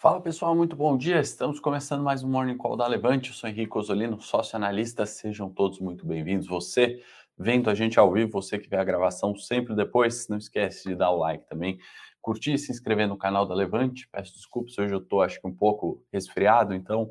Fala 0.00 0.18
pessoal, 0.18 0.56
muito 0.56 0.74
bom 0.74 0.96
dia. 0.96 1.20
Estamos 1.20 1.60
começando 1.60 2.02
mais 2.02 2.24
um 2.24 2.28
Morning 2.30 2.56
Call 2.56 2.74
da 2.74 2.86
Levante. 2.86 3.28
Eu 3.28 3.34
sou 3.34 3.50
Henrique 3.50 3.76
Osolino, 3.76 4.18
sócio 4.18 4.56
analista. 4.56 5.04
Sejam 5.04 5.50
todos 5.50 5.78
muito 5.78 6.06
bem-vindos. 6.06 6.46
Você 6.46 7.02
vendo 7.36 7.68
a 7.68 7.74
gente 7.74 8.00
ao 8.00 8.10
vivo, 8.10 8.32
você 8.32 8.58
que 8.58 8.66
vê 8.66 8.78
a 8.78 8.82
gravação 8.82 9.36
sempre 9.36 9.74
depois, 9.76 10.26
não 10.26 10.38
esquece 10.38 10.88
de 10.88 10.94
dar 10.94 11.10
o 11.10 11.18
like 11.18 11.46
também, 11.46 11.78
curtir 12.22 12.54
e 12.54 12.58
se 12.58 12.72
inscrever 12.72 13.06
no 13.06 13.18
canal 13.18 13.44
da 13.44 13.54
Levante. 13.54 14.08
Peço 14.10 14.32
desculpas, 14.32 14.78
hoje 14.78 14.94
eu 14.94 15.00
estou 15.00 15.20
acho 15.20 15.38
que 15.38 15.46
um 15.46 15.54
pouco 15.54 16.02
resfriado, 16.10 16.72
então 16.72 17.10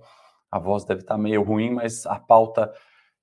a 0.49 0.57
voz 0.57 0.83
deve 0.83 1.01
estar 1.01 1.13
tá 1.13 1.21
meio 1.21 1.43
ruim, 1.43 1.69
mas 1.69 2.07
a 2.07 2.17
pauta 2.17 2.73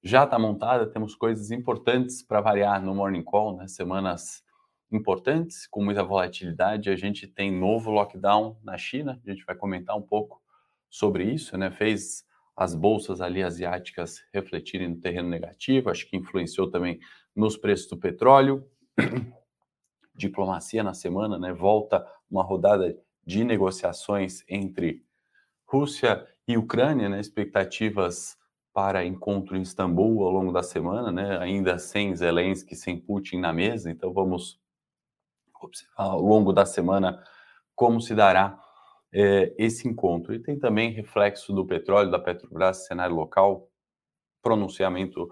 já 0.01 0.23
está 0.23 0.39
montada. 0.39 0.87
Temos 0.87 1.17
coisas 1.17 1.51
importantes 1.51 2.23
para 2.23 2.41
variar 2.41 2.81
no 2.81 2.95
Morning 2.95 3.25
Call, 3.25 3.57
né? 3.57 3.67
Semanas 3.67 4.45
importantes, 4.91 5.67
com 5.67 5.85
muita 5.85 6.03
volatilidade. 6.03 6.91
A 6.91 6.97
gente 6.97 7.27
tem 7.27 7.51
novo 7.51 7.91
lockdown 7.91 8.57
na 8.63 8.79
China, 8.79 9.21
a 9.25 9.31
gente 9.31 9.45
vai 9.45 9.55
comentar 9.55 9.97
um 9.97 10.03
pouco 10.03 10.41
sobre 10.89 11.25
isso, 11.25 11.57
né? 11.57 11.71
Fez 11.71 12.25
as 12.57 12.75
bolsas 12.75 13.21
ali 13.21 13.43
asiáticas 13.43 14.25
refletirem 14.33 14.89
no 14.89 14.97
terreno 14.97 15.29
negativo, 15.29 15.91
acho 15.91 16.09
que 16.09 16.17
influenciou 16.17 16.71
também 16.71 16.99
nos 17.35 17.57
preços 17.57 17.89
do 17.89 17.97
petróleo. 17.97 18.67
Diplomacia 20.17 20.83
na 20.83 20.95
semana, 20.95 21.39
né? 21.39 21.53
Volta 21.53 22.07
uma 22.31 22.43
rodada 22.43 22.97
de 23.25 23.45
negociações 23.45 24.43
entre 24.49 25.05
Rússia 25.67 26.27
e 26.49 26.57
Ucrânia, 26.57 27.09
né? 27.09 27.21
Expectativas 27.21 28.39
para 28.73 29.05
encontro 29.05 29.57
em 29.57 29.63
Istambul 29.63 30.23
ao 30.23 30.31
longo 30.31 30.53
da 30.53 30.63
semana, 30.63 31.11
né? 31.11 31.39
Ainda 31.39 31.79
sem 31.79 32.15
Zelensky, 32.15 32.75
sem 32.75 32.99
Putin 32.99 33.39
na 33.39 33.53
mesa, 33.53 33.91
então 33.91 34.13
vamos 34.13 34.59
observar 35.61 35.95
ao 35.97 36.21
longo 36.21 36.53
da 36.53 36.67
semana 36.67 37.23
como 37.75 38.01
se 38.01 38.15
dará 38.15 38.59
é, 39.13 39.55
esse 39.59 39.89
encontro. 39.89 40.35
E 40.35 40.39
tem 40.39 40.59
também 40.59 40.93
reflexo 40.93 41.53
do 41.53 41.67
petróleo, 41.67 42.11
da 42.11 42.19
Petrobras, 42.19 42.87
cenário 42.87 43.15
local, 43.15 43.69
pronunciamento 44.43 45.29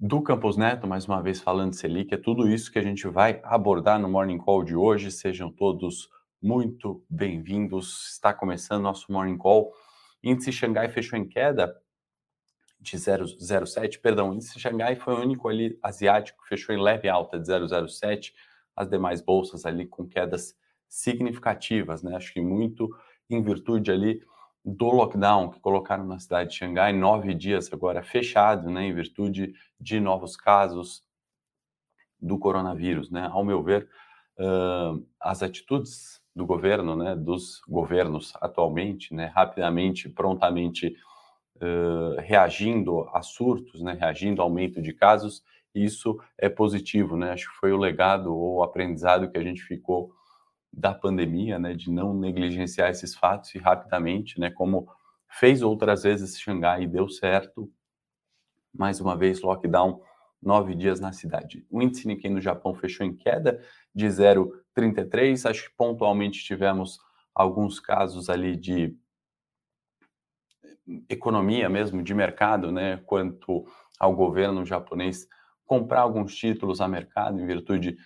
do 0.00 0.22
Campos 0.22 0.56
Neto, 0.56 0.86
mais 0.86 1.06
uma 1.06 1.20
vez 1.20 1.40
falando 1.40 1.70
de 1.70 1.76
Selic, 1.76 2.14
é 2.14 2.16
tudo 2.16 2.48
isso 2.48 2.70
que 2.70 2.78
a 2.78 2.82
gente 2.82 3.08
vai 3.08 3.40
abordar 3.42 3.98
no 3.98 4.08
Morning 4.08 4.38
Call 4.38 4.62
de 4.62 4.76
hoje. 4.76 5.10
Sejam 5.10 5.50
todos 5.50 6.08
muito 6.40 7.04
bem-vindos. 7.10 8.12
Está 8.12 8.32
começando 8.32 8.82
nosso 8.82 9.10
Morning 9.10 9.36
Call. 9.36 9.72
Índice 10.22 10.52
Xangai 10.52 10.88
fechou 10.88 11.18
em 11.18 11.28
queda 11.28 11.76
de 12.80 12.96
0,07, 12.96 14.00
perdão, 14.00 14.32
índice 14.32 14.58
Xangai 14.60 14.94
foi 14.94 15.14
o 15.14 15.20
único 15.20 15.48
ali 15.48 15.76
asiático 15.82 16.40
que 16.42 16.48
fechou 16.48 16.72
em 16.72 16.80
leve 16.80 17.08
alta 17.08 17.36
de 17.36 17.50
0,07 17.50 18.32
as 18.78 18.88
demais 18.88 19.20
bolsas 19.20 19.66
ali 19.66 19.86
com 19.86 20.06
quedas 20.06 20.56
significativas, 20.88 22.02
né? 22.02 22.14
Acho 22.14 22.32
que 22.32 22.40
muito 22.40 22.88
em 23.28 23.42
virtude 23.42 23.90
ali 23.90 24.22
do 24.64 24.86
lockdown 24.86 25.50
que 25.50 25.60
colocaram 25.60 26.06
na 26.06 26.18
cidade 26.18 26.50
de 26.50 26.56
Xangai, 26.56 26.92
nove 26.92 27.34
dias 27.34 27.72
agora 27.72 28.02
fechado, 28.02 28.70
né? 28.70 28.86
Em 28.86 28.94
virtude 28.94 29.52
de 29.80 29.98
novos 29.98 30.36
casos 30.36 31.02
do 32.20 32.38
coronavírus, 32.38 33.10
né? 33.10 33.28
Ao 33.32 33.44
meu 33.44 33.62
ver, 33.62 33.88
uh, 34.38 35.04
as 35.20 35.42
atitudes 35.42 36.20
do 36.34 36.46
governo, 36.46 36.94
né? 36.94 37.16
Dos 37.16 37.60
governos 37.68 38.32
atualmente, 38.40 39.12
né? 39.12 39.26
Rapidamente, 39.34 40.08
prontamente 40.08 40.96
uh, 41.56 42.20
reagindo 42.20 43.08
a 43.12 43.22
surtos, 43.22 43.82
né? 43.82 43.94
Reagindo 43.94 44.40
ao 44.40 44.46
aumento 44.46 44.80
de 44.80 44.92
casos 44.92 45.42
isso 45.74 46.18
é 46.36 46.48
positivo, 46.48 47.16
né? 47.16 47.32
Acho 47.32 47.50
que 47.50 47.56
foi 47.56 47.72
o 47.72 47.78
legado 47.78 48.34
ou 48.34 48.56
o 48.56 48.62
aprendizado 48.62 49.30
que 49.30 49.38
a 49.38 49.42
gente 49.42 49.62
ficou 49.62 50.12
da 50.72 50.94
pandemia, 50.94 51.58
né? 51.58 51.74
De 51.74 51.90
não 51.90 52.14
negligenciar 52.14 52.90
esses 52.90 53.14
fatos 53.14 53.54
e 53.54 53.58
rapidamente, 53.58 54.38
né? 54.40 54.50
Como 54.50 54.88
fez 55.28 55.62
outras 55.62 56.02
vezes 56.02 56.38
Xangai 56.38 56.82
e 56.82 56.88
deu 56.88 57.08
certo. 57.08 57.70
Mais 58.74 59.00
uma 59.00 59.16
vez, 59.16 59.40
lockdown, 59.40 60.00
nove 60.42 60.74
dias 60.74 61.00
na 61.00 61.12
cidade. 61.12 61.66
O 61.70 61.82
índice 61.82 62.06
Nikkei 62.06 62.30
no 62.30 62.40
Japão 62.40 62.74
fechou 62.74 63.04
em 63.06 63.14
queda 63.14 63.60
de 63.94 64.06
0,33. 64.06 65.48
Acho 65.48 65.64
que 65.68 65.76
pontualmente 65.76 66.42
tivemos 66.44 66.98
alguns 67.34 67.80
casos 67.80 68.28
ali 68.28 68.56
de 68.56 68.96
economia 71.08 71.68
mesmo, 71.68 72.02
de 72.02 72.14
mercado, 72.14 72.72
né? 72.72 72.98
Quanto 73.04 73.66
ao 73.98 74.14
governo 74.14 74.64
japonês 74.64 75.28
comprar 75.68 76.00
alguns 76.00 76.34
títulos 76.34 76.80
a 76.80 76.88
mercado 76.88 77.38
em 77.38 77.46
virtude 77.46 77.96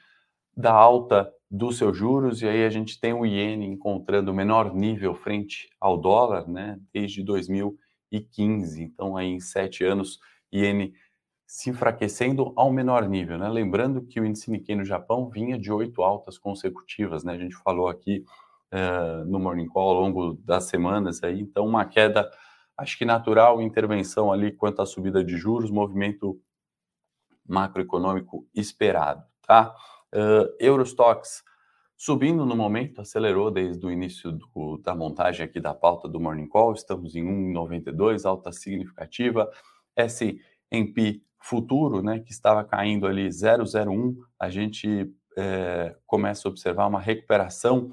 da 0.55 0.73
alta 0.73 1.33
dos 1.49 1.79
seus 1.79 1.97
juros, 1.97 2.43
e 2.43 2.49
aí 2.49 2.65
a 2.65 2.71
gente 2.71 3.01
tem 3.01 3.15
o 3.15 3.25
iene 3.25 3.67
encontrando 3.67 4.31
o 4.31 4.35
menor 4.35 4.75
nível 4.75 5.15
frente 5.15 5.71
ao 5.81 5.97
dólar, 5.97 6.49
né, 6.49 6.79
desde 6.93 7.23
2015. 7.23 8.83
Então, 8.83 9.17
aí 9.17 9.29
em 9.29 9.41
sete 9.41 9.85
anos, 9.85 10.19
iene 10.53 10.93
se 11.47 11.71
enfraquecendo 11.71 12.53
ao 12.57 12.73
menor 12.73 13.07
nível, 13.07 13.39
né? 13.39 13.47
Lembrando 13.47 14.01
que 14.01 14.19
o 14.19 14.25
índice 14.25 14.51
Nikkei 14.51 14.75
no 14.75 14.85
Japão 14.85 15.29
vinha 15.29 15.59
de 15.59 15.71
oito 15.71 16.03
altas 16.03 16.39
consecutivas, 16.39 17.23
né? 17.23 17.35
A 17.35 17.39
gente 17.39 17.55
falou 17.57 17.89
aqui 17.89 18.25
uh, 18.73 19.25
no 19.27 19.39
Morning 19.39 19.69
Call 19.69 19.91
ao 19.91 20.01
longo 20.01 20.35
das 20.43 20.65
semanas 20.65 21.23
aí, 21.23 21.41
então 21.41 21.67
uma 21.67 21.85
queda, 21.85 22.31
acho 22.79 22.97
que 22.97 23.05
natural, 23.05 23.61
intervenção 23.61 24.33
ali 24.33 24.51
quanto 24.51 24.81
à 24.81 24.87
subida 24.87 25.23
de 25.23 25.37
juros, 25.37 25.71
movimento 25.71 26.41
macroeconômico 27.47 28.47
esperado, 28.55 29.23
tá? 29.47 29.75
Uh, 30.15 30.55
Eurostox 30.61 31.43
subindo 32.03 32.45
no 32.45 32.57
momento, 32.57 33.01
acelerou 33.01 33.49
desde 33.49 33.87
o 33.87 33.91
início 33.91 34.33
do, 34.33 34.77
da 34.79 34.93
montagem 34.93 35.47
aqui 35.47 35.61
da 35.61 35.73
pauta 35.73 36.09
do 36.09 36.19
Morning 36.19 36.49
Call, 36.49 36.73
estamos 36.73 37.15
em 37.15 37.23
1,92, 37.23 38.29
alta 38.29 38.51
significativa, 38.51 39.49
S&P 39.95 41.23
futuro, 41.41 42.03
né, 42.03 42.19
que 42.19 42.33
estava 42.33 42.65
caindo 42.65 43.07
ali 43.07 43.29
0,01, 43.29 44.17
a 44.37 44.51
gente 44.51 45.15
é, 45.39 45.95
começa 46.05 46.49
a 46.49 46.51
observar 46.51 46.89
uma 46.89 47.01
recuperação 47.01 47.93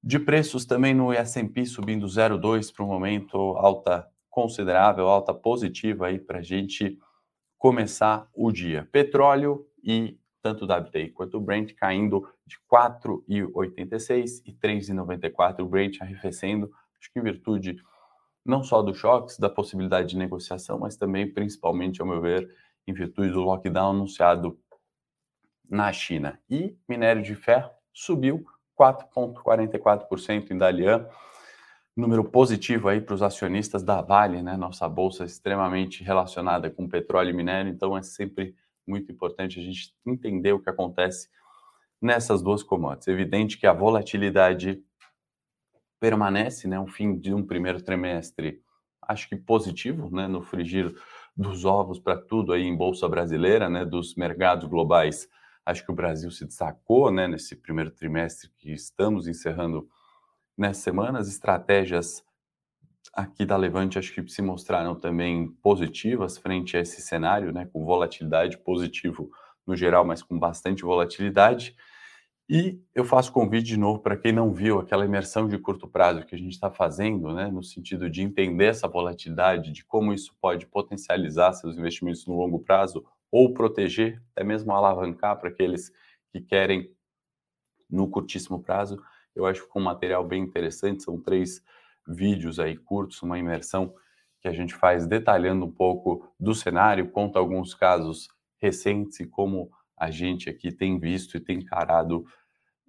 de 0.00 0.20
preços 0.20 0.64
também 0.64 0.94
no 0.94 1.12
S&P 1.12 1.64
subindo 1.66 2.06
0,2 2.06 2.72
para 2.72 2.84
o 2.84 2.88
momento, 2.88 3.36
alta 3.56 4.06
considerável, 4.30 5.08
alta 5.08 5.34
positiva 5.34 6.06
aí 6.06 6.20
para 6.20 6.38
a 6.38 6.42
gente 6.42 6.96
começar 7.58 8.28
o 8.34 8.50
dia. 8.52 8.88
Petróleo 8.92 9.66
e 9.82 10.18
tanto 10.42 10.64
o 10.64 10.72
WTI 10.72 11.10
quanto 11.10 11.38
o 11.38 11.40
Brent 11.40 11.74
caindo 11.74 12.28
de 12.46 12.56
4,86 12.72 14.42
e 14.46 14.52
3,94 14.52 15.60
o 15.60 15.66
Brent 15.66 16.00
arrefecendo, 16.00 16.70
acho 17.00 17.12
que 17.12 17.18
em 17.18 17.22
virtude 17.22 17.76
não 18.44 18.62
só 18.62 18.80
dos 18.80 18.96
choques, 18.96 19.38
da 19.38 19.50
possibilidade 19.50 20.10
de 20.10 20.16
negociação, 20.16 20.78
mas 20.78 20.96
também, 20.96 21.28
principalmente, 21.28 22.00
ao 22.00 22.06
meu 22.06 22.20
ver, 22.20 22.48
em 22.86 22.92
virtude 22.92 23.30
do 23.30 23.40
lockdown 23.40 23.90
anunciado 23.90 24.56
na 25.68 25.92
China. 25.92 26.38
E 26.48 26.78
minério 26.88 27.22
de 27.22 27.34
ferro 27.34 27.70
subiu 27.92 28.46
4,44% 28.78 30.50
em 30.52 30.58
Dalian, 30.58 31.08
número 31.96 32.22
positivo 32.22 32.88
aí 32.88 33.00
para 33.00 33.14
os 33.14 33.22
acionistas 33.22 33.82
da 33.82 34.02
Vale, 34.02 34.42
né? 34.42 34.56
Nossa 34.56 34.86
bolsa 34.88 35.22
é 35.22 35.26
extremamente 35.26 36.04
relacionada 36.04 36.70
com 36.70 36.86
petróleo 36.86 37.30
e 37.30 37.32
minério, 37.32 37.72
então 37.72 37.96
é 37.96 38.02
sempre 38.02 38.54
muito 38.86 39.10
importante 39.10 39.58
a 39.58 39.62
gente 39.62 39.94
entender 40.06 40.52
o 40.52 40.60
que 40.60 40.68
acontece 40.68 41.28
nessas 42.00 42.42
duas 42.42 42.62
commodities. 42.62 43.08
É 43.08 43.12
evidente 43.12 43.58
que 43.58 43.66
a 43.66 43.72
volatilidade 43.72 44.82
permanece, 45.98 46.68
né? 46.68 46.78
Um 46.78 46.86
fim 46.86 47.18
de 47.18 47.32
um 47.32 47.42
primeiro 47.42 47.82
trimestre, 47.82 48.60
acho 49.00 49.28
que 49.28 49.36
positivo, 49.36 50.14
né? 50.14 50.28
No 50.28 50.42
frigir 50.42 50.94
dos 51.34 51.64
ovos 51.64 51.98
para 51.98 52.16
tudo 52.16 52.52
aí 52.52 52.62
em 52.62 52.76
bolsa 52.76 53.08
brasileira, 53.08 53.70
né? 53.70 53.86
Dos 53.86 54.14
mercados 54.14 54.68
globais, 54.68 55.28
acho 55.64 55.82
que 55.82 55.90
o 55.90 55.94
Brasil 55.94 56.30
se 56.30 56.44
destacou, 56.44 57.10
né? 57.10 57.26
Nesse 57.26 57.56
primeiro 57.56 57.90
trimestre 57.90 58.50
que 58.58 58.70
estamos 58.72 59.26
encerrando 59.26 59.88
nessa 60.56 60.80
semana. 60.80 61.18
As 61.18 61.28
estratégias 61.28 62.24
aqui 63.12 63.44
da 63.46 63.56
Levante 63.56 63.98
acho 63.98 64.12
que 64.12 64.28
se 64.28 64.42
mostraram 64.42 64.94
também 64.94 65.48
positivas 65.62 66.36
frente 66.36 66.76
a 66.76 66.80
esse 66.80 67.00
cenário, 67.00 67.52
né, 67.52 67.66
com 67.72 67.84
volatilidade 67.84 68.58
positivo 68.58 69.30
no 69.66 69.74
geral, 69.74 70.04
mas 70.04 70.22
com 70.22 70.38
bastante 70.38 70.82
volatilidade. 70.82 71.74
E 72.48 72.80
eu 72.94 73.04
faço 73.04 73.32
convite 73.32 73.66
de 73.66 73.76
novo 73.76 73.98
para 73.98 74.16
quem 74.16 74.32
não 74.32 74.52
viu 74.52 74.78
aquela 74.78 75.04
imersão 75.04 75.48
de 75.48 75.58
curto 75.58 75.88
prazo 75.88 76.24
que 76.24 76.34
a 76.34 76.38
gente 76.38 76.52
está 76.52 76.70
fazendo, 76.70 77.34
né, 77.34 77.50
no 77.50 77.62
sentido 77.62 78.08
de 78.08 78.22
entender 78.22 78.66
essa 78.66 78.86
volatilidade, 78.86 79.72
de 79.72 79.84
como 79.84 80.12
isso 80.12 80.36
pode 80.40 80.64
potencializar 80.66 81.52
seus 81.54 81.76
investimentos 81.76 82.24
no 82.26 82.36
longo 82.36 82.60
prazo 82.60 83.04
ou 83.32 83.52
proteger, 83.52 84.22
até 84.30 84.44
mesmo 84.44 84.72
alavancar 84.72 85.36
para 85.38 85.48
aqueles 85.48 85.90
que 86.30 86.40
querem 86.40 86.88
no 87.90 88.08
curtíssimo 88.08 88.62
prazo. 88.62 89.02
Eu 89.36 89.46
acho 89.46 89.60
que 89.60 89.66
ficou 89.66 89.82
um 89.82 89.84
material 89.84 90.26
bem 90.26 90.42
interessante, 90.42 91.02
são 91.02 91.20
três 91.20 91.62
vídeos 92.06 92.58
aí 92.58 92.76
curtos, 92.76 93.22
uma 93.22 93.38
imersão 93.38 93.94
que 94.40 94.48
a 94.48 94.52
gente 94.52 94.74
faz 94.74 95.06
detalhando 95.06 95.66
um 95.66 95.70
pouco 95.70 96.32
do 96.38 96.54
cenário, 96.54 97.10
conta 97.10 97.38
alguns 97.38 97.74
casos 97.74 98.28
recentes 98.58 99.20
e 99.20 99.26
como 99.26 99.70
a 99.96 100.10
gente 100.10 100.48
aqui 100.48 100.72
tem 100.72 100.98
visto 100.98 101.36
e 101.36 101.40
tem 101.40 101.58
encarado 101.58 102.24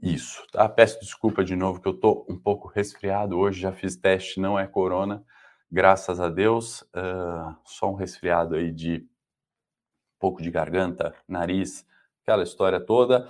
Isso, 0.02 0.46
tá? 0.52 0.70
Peço 0.70 1.00
desculpa 1.00 1.44
de 1.44 1.56
novo 1.56 1.82
que 1.82 1.88
eu 1.88 1.94
tô 1.94 2.26
um 2.30 2.38
pouco 2.38 2.68
resfriado 2.68 3.38
hoje, 3.38 3.62
já 3.62 3.72
fiz 3.72 3.96
teste, 3.96 4.40
não 4.40 4.58
é 4.60 4.68
corona, 4.68 5.24
graças 5.72 6.20
a 6.20 6.30
Deus, 6.30 6.84
uh, 6.84 7.56
só 7.66 7.92
um 7.92 7.96
resfriado 7.96 8.56
aí 8.56 8.72
de 8.72 8.98
um 8.98 10.20
pouco 10.20 10.42
de 10.42 10.52
garganta, 10.52 11.16
nariz, 11.28 11.86
aquela 12.22 12.44
história 12.44 12.80
toda. 12.80 13.28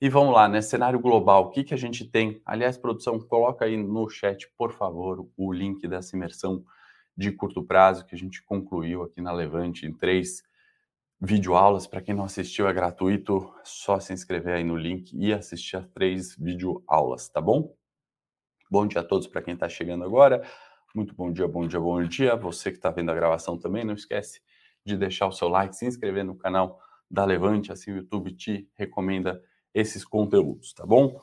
E 0.00 0.08
vamos 0.08 0.32
lá, 0.32 0.46
né? 0.48 0.60
Cenário 0.60 1.00
global, 1.00 1.46
o 1.46 1.50
que, 1.50 1.64
que 1.64 1.74
a 1.74 1.76
gente 1.76 2.04
tem? 2.04 2.40
Aliás, 2.46 2.78
produção, 2.78 3.18
coloca 3.18 3.64
aí 3.64 3.76
no 3.76 4.08
chat, 4.08 4.48
por 4.56 4.72
favor, 4.72 5.28
o 5.36 5.52
link 5.52 5.88
dessa 5.88 6.14
imersão 6.14 6.64
de 7.16 7.32
curto 7.32 7.64
prazo 7.64 8.06
que 8.06 8.14
a 8.14 8.18
gente 8.18 8.40
concluiu 8.44 9.02
aqui 9.02 9.20
na 9.20 9.32
Levante 9.32 9.86
em 9.86 9.92
três 9.92 10.44
videoaulas. 11.20 11.88
Para 11.88 12.00
quem 12.00 12.14
não 12.14 12.22
assistiu, 12.22 12.68
é 12.68 12.72
gratuito, 12.72 13.52
só 13.64 13.98
se 13.98 14.12
inscrever 14.12 14.54
aí 14.54 14.62
no 14.62 14.76
link 14.76 15.12
e 15.14 15.32
assistir 15.32 15.76
a 15.76 15.82
três 15.82 16.36
videoaulas, 16.36 17.28
tá 17.28 17.40
bom? 17.40 17.74
Bom 18.70 18.86
dia 18.86 19.00
a 19.00 19.04
todos 19.04 19.26
para 19.26 19.42
quem 19.42 19.54
está 19.54 19.68
chegando 19.68 20.04
agora. 20.04 20.48
Muito 20.94 21.12
bom 21.12 21.32
dia, 21.32 21.48
bom 21.48 21.66
dia, 21.66 21.80
bom 21.80 22.00
dia. 22.04 22.36
Você 22.36 22.70
que 22.70 22.76
está 22.76 22.92
vendo 22.92 23.10
a 23.10 23.14
gravação 23.16 23.58
também, 23.58 23.84
não 23.84 23.94
esquece 23.94 24.40
de 24.86 24.96
deixar 24.96 25.26
o 25.26 25.32
seu 25.32 25.48
like, 25.48 25.74
se 25.74 25.86
inscrever 25.86 26.24
no 26.24 26.36
canal 26.36 26.78
da 27.10 27.24
Levante, 27.24 27.72
assim 27.72 27.90
o 27.90 27.96
YouTube 27.96 28.32
te 28.36 28.70
recomenda 28.76 29.42
esses 29.78 30.04
conteúdos, 30.04 30.72
tá 30.72 30.84
bom? 30.84 31.20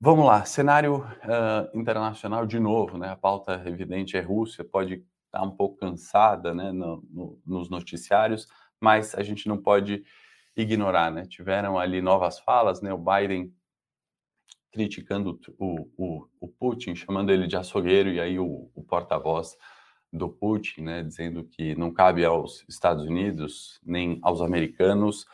Vamos 0.00 0.26
lá, 0.26 0.44
cenário 0.44 0.98
uh, 0.98 1.78
internacional 1.78 2.46
de 2.46 2.58
novo, 2.58 2.96
né? 2.96 3.10
A 3.10 3.16
pauta 3.16 3.62
evidente 3.66 4.16
é 4.16 4.20
Rússia, 4.20 4.64
pode 4.64 4.94
estar 4.94 5.40
tá 5.40 5.42
um 5.42 5.50
pouco 5.50 5.76
cansada, 5.76 6.54
né, 6.54 6.72
no, 6.72 7.02
no, 7.10 7.38
nos 7.44 7.68
noticiários, 7.68 8.48
mas 8.80 9.14
a 9.14 9.22
gente 9.22 9.46
não 9.46 9.58
pode 9.58 10.04
ignorar, 10.56 11.10
né? 11.10 11.26
Tiveram 11.26 11.78
ali 11.78 12.00
novas 12.00 12.38
falas, 12.38 12.80
né? 12.80 12.92
O 12.92 12.98
Biden 12.98 13.52
criticando 14.70 15.38
o, 15.58 15.88
o, 15.96 16.28
o 16.40 16.48
Putin, 16.48 16.94
chamando 16.94 17.30
ele 17.30 17.46
de 17.46 17.56
açougueiro, 17.56 18.10
e 18.10 18.20
aí 18.20 18.38
o, 18.38 18.70
o 18.74 18.82
porta-voz 18.82 19.56
do 20.12 20.28
Putin, 20.28 20.82
né, 20.82 21.02
dizendo 21.02 21.44
que 21.44 21.74
não 21.74 21.92
cabe 21.92 22.24
aos 22.24 22.64
Estados 22.68 23.04
Unidos 23.04 23.80
nem 23.84 24.18
aos 24.22 24.40
americanos 24.40 25.26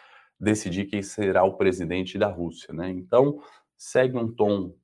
decidir 0.42 0.86
quem 0.86 1.02
será 1.02 1.44
o 1.44 1.54
presidente 1.54 2.18
da 2.18 2.26
Rússia, 2.26 2.74
né? 2.74 2.90
Então 2.90 3.40
segue 3.76 4.16
um 4.16 4.30
tom 4.30 4.74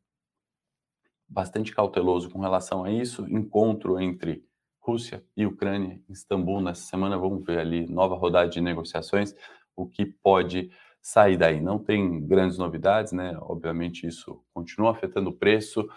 bastante 1.28 1.74
cauteloso 1.74 2.30
com 2.30 2.38
relação 2.38 2.84
a 2.84 2.92
isso. 2.92 3.26
Encontro 3.28 4.00
entre 4.00 4.44
Rússia 4.78 5.24
e 5.36 5.44
Ucrânia 5.44 6.00
em 6.08 6.12
Istambul 6.12 6.60
nessa 6.60 6.82
semana. 6.82 7.18
Vamos 7.18 7.44
ver 7.44 7.58
ali 7.58 7.86
nova 7.88 8.14
rodada 8.14 8.48
de 8.48 8.60
negociações, 8.60 9.34
o 9.74 9.84
que 9.84 10.06
pode 10.06 10.70
sair 11.02 11.36
daí. 11.36 11.60
Não 11.60 11.78
tem 11.78 12.24
grandes 12.24 12.56
novidades, 12.56 13.12
né? 13.12 13.36
Obviamente 13.40 14.06
isso 14.06 14.40
continua 14.54 14.92
afetando 14.92 15.30
o 15.30 15.36
preço. 15.36 15.88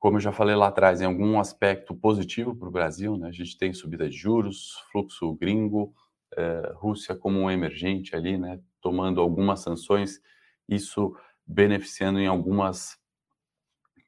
Como 0.00 0.16
eu 0.16 0.20
já 0.20 0.32
falei 0.32 0.56
lá 0.56 0.66
atrás, 0.66 1.00
em 1.00 1.04
algum 1.04 1.38
aspecto 1.38 1.94
positivo 1.94 2.56
para 2.56 2.68
o 2.68 2.72
Brasil, 2.72 3.16
né? 3.16 3.28
A 3.28 3.32
gente 3.32 3.56
tem 3.56 3.72
subida 3.72 4.08
de 4.08 4.16
juros, 4.16 4.82
fluxo 4.90 5.32
gringo, 5.34 5.94
eh, 6.36 6.72
Rússia 6.74 7.14
como 7.14 7.40
um 7.40 7.50
emergente 7.50 8.14
ali, 8.14 8.38
né? 8.38 8.60
Tomando 8.80 9.20
algumas 9.20 9.60
sanções, 9.60 10.20
isso 10.68 11.14
beneficiando 11.46 12.18
em 12.18 12.26
algumas 12.26 12.98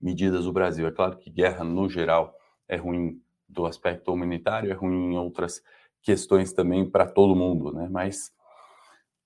medidas 0.00 0.46
o 0.46 0.52
Brasil. 0.52 0.86
É 0.86 0.90
claro 0.90 1.18
que 1.18 1.30
guerra 1.30 1.64
no 1.64 1.88
geral 1.88 2.34
é 2.68 2.76
ruim 2.76 3.20
do 3.48 3.66
aspecto 3.66 4.12
humanitário, 4.12 4.70
é 4.70 4.74
ruim 4.74 5.12
em 5.12 5.18
outras 5.18 5.62
questões 6.02 6.52
também 6.52 6.88
para 6.88 7.06
todo 7.06 7.36
mundo, 7.36 7.72
né? 7.72 7.88
Mas 7.90 8.32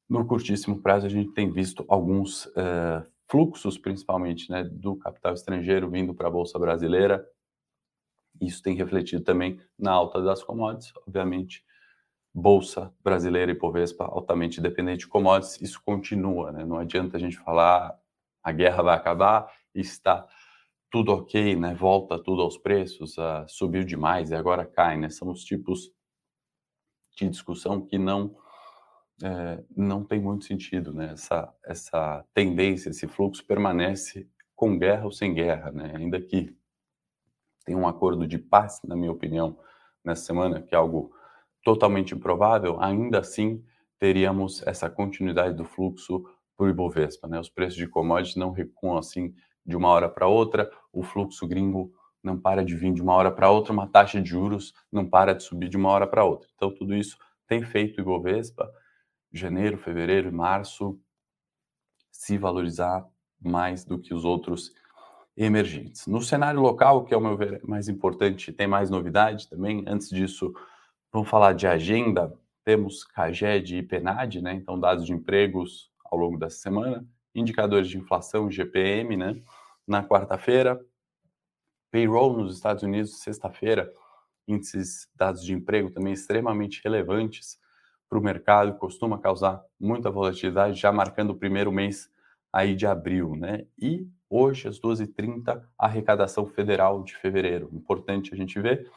no 0.08 0.26
curtíssimo 0.26 0.80
prazo 0.80 1.06
a 1.06 1.10
gente 1.10 1.32
tem 1.32 1.50
visto 1.50 1.84
alguns 1.88 2.46
uh, 2.46 3.02
fluxos, 3.28 3.76
principalmente, 3.78 4.50
né, 4.50 4.62
do 4.64 4.96
capital 4.96 5.34
estrangeiro 5.34 5.90
vindo 5.90 6.14
para 6.14 6.28
a 6.28 6.30
bolsa 6.30 6.58
brasileira. 6.58 7.26
Isso 8.40 8.62
tem 8.62 8.76
refletido 8.76 9.24
também 9.24 9.60
na 9.78 9.92
alta 9.92 10.20
das 10.20 10.44
commodities, 10.44 10.92
obviamente. 11.06 11.64
Bolsa 12.38 12.92
brasileira 13.02 13.50
e 13.50 13.54
Povespa 13.54 14.04
altamente 14.04 14.60
dependente 14.60 15.00
de 15.00 15.08
commodities, 15.08 15.58
isso 15.62 15.80
continua, 15.82 16.52
né? 16.52 16.66
Não 16.66 16.78
adianta 16.78 17.16
a 17.16 17.20
gente 17.20 17.38
falar 17.38 17.98
a 18.42 18.52
guerra 18.52 18.82
vai 18.82 18.94
acabar, 18.94 19.50
está 19.74 20.28
tudo 20.90 21.12
ok, 21.14 21.56
né? 21.56 21.74
Volta 21.74 22.22
tudo 22.22 22.42
aos 22.42 22.58
preços, 22.58 23.16
uh, 23.16 23.48
subiu 23.48 23.84
demais 23.84 24.30
e 24.30 24.34
agora 24.34 24.66
cai, 24.66 24.98
né? 24.98 25.08
São 25.08 25.30
os 25.30 25.44
tipos 25.44 25.90
de 27.16 27.26
discussão 27.30 27.80
que 27.80 27.96
não 27.96 28.36
é, 29.24 29.64
não 29.74 30.04
tem 30.04 30.20
muito 30.20 30.44
sentido, 30.44 30.92
né? 30.92 31.12
Essa 31.12 31.50
essa 31.64 32.22
tendência, 32.34 32.90
esse 32.90 33.08
fluxo 33.08 33.46
permanece 33.46 34.28
com 34.54 34.78
guerra 34.78 35.06
ou 35.06 35.10
sem 35.10 35.32
guerra, 35.32 35.72
né? 35.72 35.94
Ainda 35.96 36.20
que 36.20 36.54
tem 37.64 37.74
um 37.74 37.88
acordo 37.88 38.26
de 38.26 38.38
paz, 38.38 38.78
na 38.84 38.94
minha 38.94 39.10
opinião, 39.10 39.58
nessa 40.04 40.26
semana, 40.26 40.60
que 40.60 40.74
é 40.74 40.78
algo 40.78 41.15
totalmente 41.66 42.14
improvável, 42.14 42.80
ainda 42.80 43.18
assim 43.18 43.60
teríamos 43.98 44.64
essa 44.64 44.88
continuidade 44.88 45.56
do 45.56 45.64
fluxo 45.64 46.24
para 46.56 46.66
o 46.66 46.68
Ibovespa, 46.68 47.26
né? 47.26 47.40
Os 47.40 47.48
preços 47.48 47.76
de 47.76 47.88
commodities 47.88 48.36
não 48.36 48.52
recuam 48.52 48.96
assim 48.96 49.34
de 49.66 49.76
uma 49.76 49.88
hora 49.88 50.08
para 50.08 50.28
outra, 50.28 50.70
o 50.92 51.02
fluxo 51.02 51.44
gringo 51.44 51.92
não 52.22 52.38
para 52.38 52.64
de 52.64 52.76
vir 52.76 52.92
de 52.92 53.02
uma 53.02 53.14
hora 53.14 53.32
para 53.32 53.50
outra, 53.50 53.72
uma 53.72 53.88
taxa 53.88 54.22
de 54.22 54.30
juros 54.30 54.74
não 54.92 55.04
para 55.04 55.34
de 55.34 55.42
subir 55.42 55.68
de 55.68 55.76
uma 55.76 55.88
hora 55.88 56.06
para 56.06 56.24
outra. 56.24 56.48
Então, 56.54 56.72
tudo 56.72 56.94
isso 56.94 57.18
tem 57.48 57.60
feito 57.64 57.98
o 57.98 58.00
Ibovespa, 58.00 58.70
janeiro, 59.32 59.76
fevereiro 59.76 60.28
e 60.28 60.32
março, 60.32 60.96
se 62.12 62.38
valorizar 62.38 63.04
mais 63.42 63.84
do 63.84 63.98
que 63.98 64.14
os 64.14 64.24
outros 64.24 64.70
emergentes. 65.36 66.06
No 66.06 66.22
cenário 66.22 66.60
local, 66.60 67.04
que 67.04 67.12
é 67.12 67.16
o 67.16 67.20
meu 67.20 67.36
ver 67.36 67.60
mais 67.64 67.88
importante, 67.88 68.52
tem 68.52 68.68
mais 68.68 68.88
novidade 68.88 69.48
também. 69.48 69.84
Antes 69.88 70.08
disso, 70.08 70.54
vamos 71.12 71.28
falar 71.28 71.52
de 71.52 71.66
agenda. 71.66 72.32
Temos 72.64 73.04
CAGED 73.04 73.78
e 73.78 73.82
PENAD, 73.82 74.40
né? 74.40 74.54
Então, 74.54 74.78
dados 74.78 75.06
de 75.06 75.12
empregos 75.12 75.90
ao 76.04 76.18
longo 76.18 76.38
dessa 76.38 76.58
semana 76.58 77.06
indicadores 77.36 77.88
de 77.88 77.98
inflação, 77.98 78.50
GPM, 78.50 79.16
né? 79.16 79.40
Na 79.86 80.02
quarta-feira, 80.02 80.80
payroll 81.92 82.36
nos 82.36 82.54
Estados 82.54 82.82
Unidos, 82.82 83.20
sexta-feira, 83.20 83.92
índices 84.48 85.08
dados 85.14 85.44
de 85.44 85.52
emprego 85.52 85.90
também 85.90 86.14
extremamente 86.14 86.80
relevantes 86.82 87.58
para 88.08 88.18
o 88.18 88.22
mercado, 88.22 88.78
costuma 88.78 89.18
causar 89.18 89.62
muita 89.78 90.10
volatilidade, 90.10 90.80
já 90.80 90.90
marcando 90.90 91.30
o 91.30 91.36
primeiro 91.36 91.70
mês 91.70 92.08
aí 92.52 92.74
de 92.74 92.86
abril, 92.86 93.36
né? 93.36 93.66
E 93.78 94.08
hoje, 94.30 94.68
às 94.68 94.80
12h30, 94.80 95.62
a 95.78 95.86
arrecadação 95.86 96.46
federal 96.46 97.02
de 97.02 97.14
fevereiro. 97.16 97.68
Importante 97.72 98.32
a 98.32 98.36
gente 98.36 98.58
ver. 98.60 98.90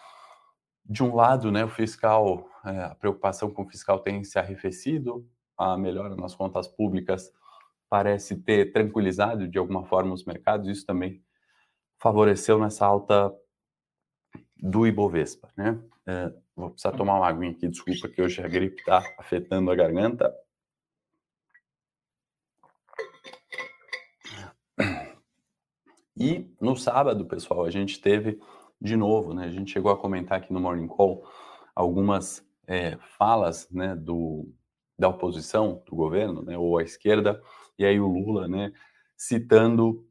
De 0.89 1.03
um 1.03 1.13
lado, 1.13 1.51
né, 1.51 1.63
o 1.63 1.69
fiscal, 1.69 2.49
é, 2.65 2.85
a 2.85 2.95
preocupação 2.95 3.51
com 3.51 3.61
o 3.61 3.69
fiscal 3.69 3.99
tem 3.99 4.23
se 4.23 4.39
arrefecido, 4.39 5.23
a 5.55 5.77
melhora 5.77 6.15
nas 6.15 6.33
contas 6.33 6.67
públicas 6.67 7.31
parece 7.87 8.35
ter 8.41 8.71
tranquilizado 8.71 9.47
de 9.47 9.59
alguma 9.59 9.85
forma 9.85 10.13
os 10.13 10.25
mercados, 10.25 10.67
isso 10.67 10.85
também 10.85 11.23
favoreceu 12.01 12.57
nessa 12.57 12.87
alta 12.87 13.31
do 14.57 14.87
Ibovespa, 14.87 15.51
né? 15.55 15.79
É, 16.07 16.33
vou 16.55 16.71
precisar 16.71 16.93
tomar 16.93 17.17
uma 17.17 17.27
aguinha 17.27 17.51
aqui, 17.51 17.67
desculpa 17.67 18.09
que 18.09 18.21
hoje 18.21 18.41
a 18.41 18.47
gripe 18.47 18.79
está 18.79 19.03
afetando 19.19 19.69
a 19.69 19.75
garganta. 19.75 20.33
E 26.17 26.51
no 26.59 26.75
sábado, 26.75 27.25
pessoal, 27.25 27.63
a 27.63 27.69
gente 27.69 28.01
teve 28.01 28.41
de 28.81 28.95
novo, 28.95 29.33
né? 29.33 29.45
A 29.45 29.51
gente 29.51 29.71
chegou 29.71 29.91
a 29.91 29.97
comentar 29.97 30.37
aqui 30.37 30.53
no 30.53 30.59
Morning 30.59 30.87
Call 30.87 31.23
algumas 31.75 32.45
é, 32.67 32.97
falas, 33.17 33.69
né, 33.71 33.95
do, 33.95 34.47
da 34.97 35.07
oposição, 35.09 35.81
do 35.87 35.95
governo, 35.95 36.43
né, 36.43 36.57
ou 36.57 36.77
a 36.77 36.83
esquerda, 36.83 37.41
e 37.77 37.85
aí 37.85 37.99
o 37.99 38.07
Lula, 38.07 38.47
né, 38.47 38.71
citando 39.17 40.05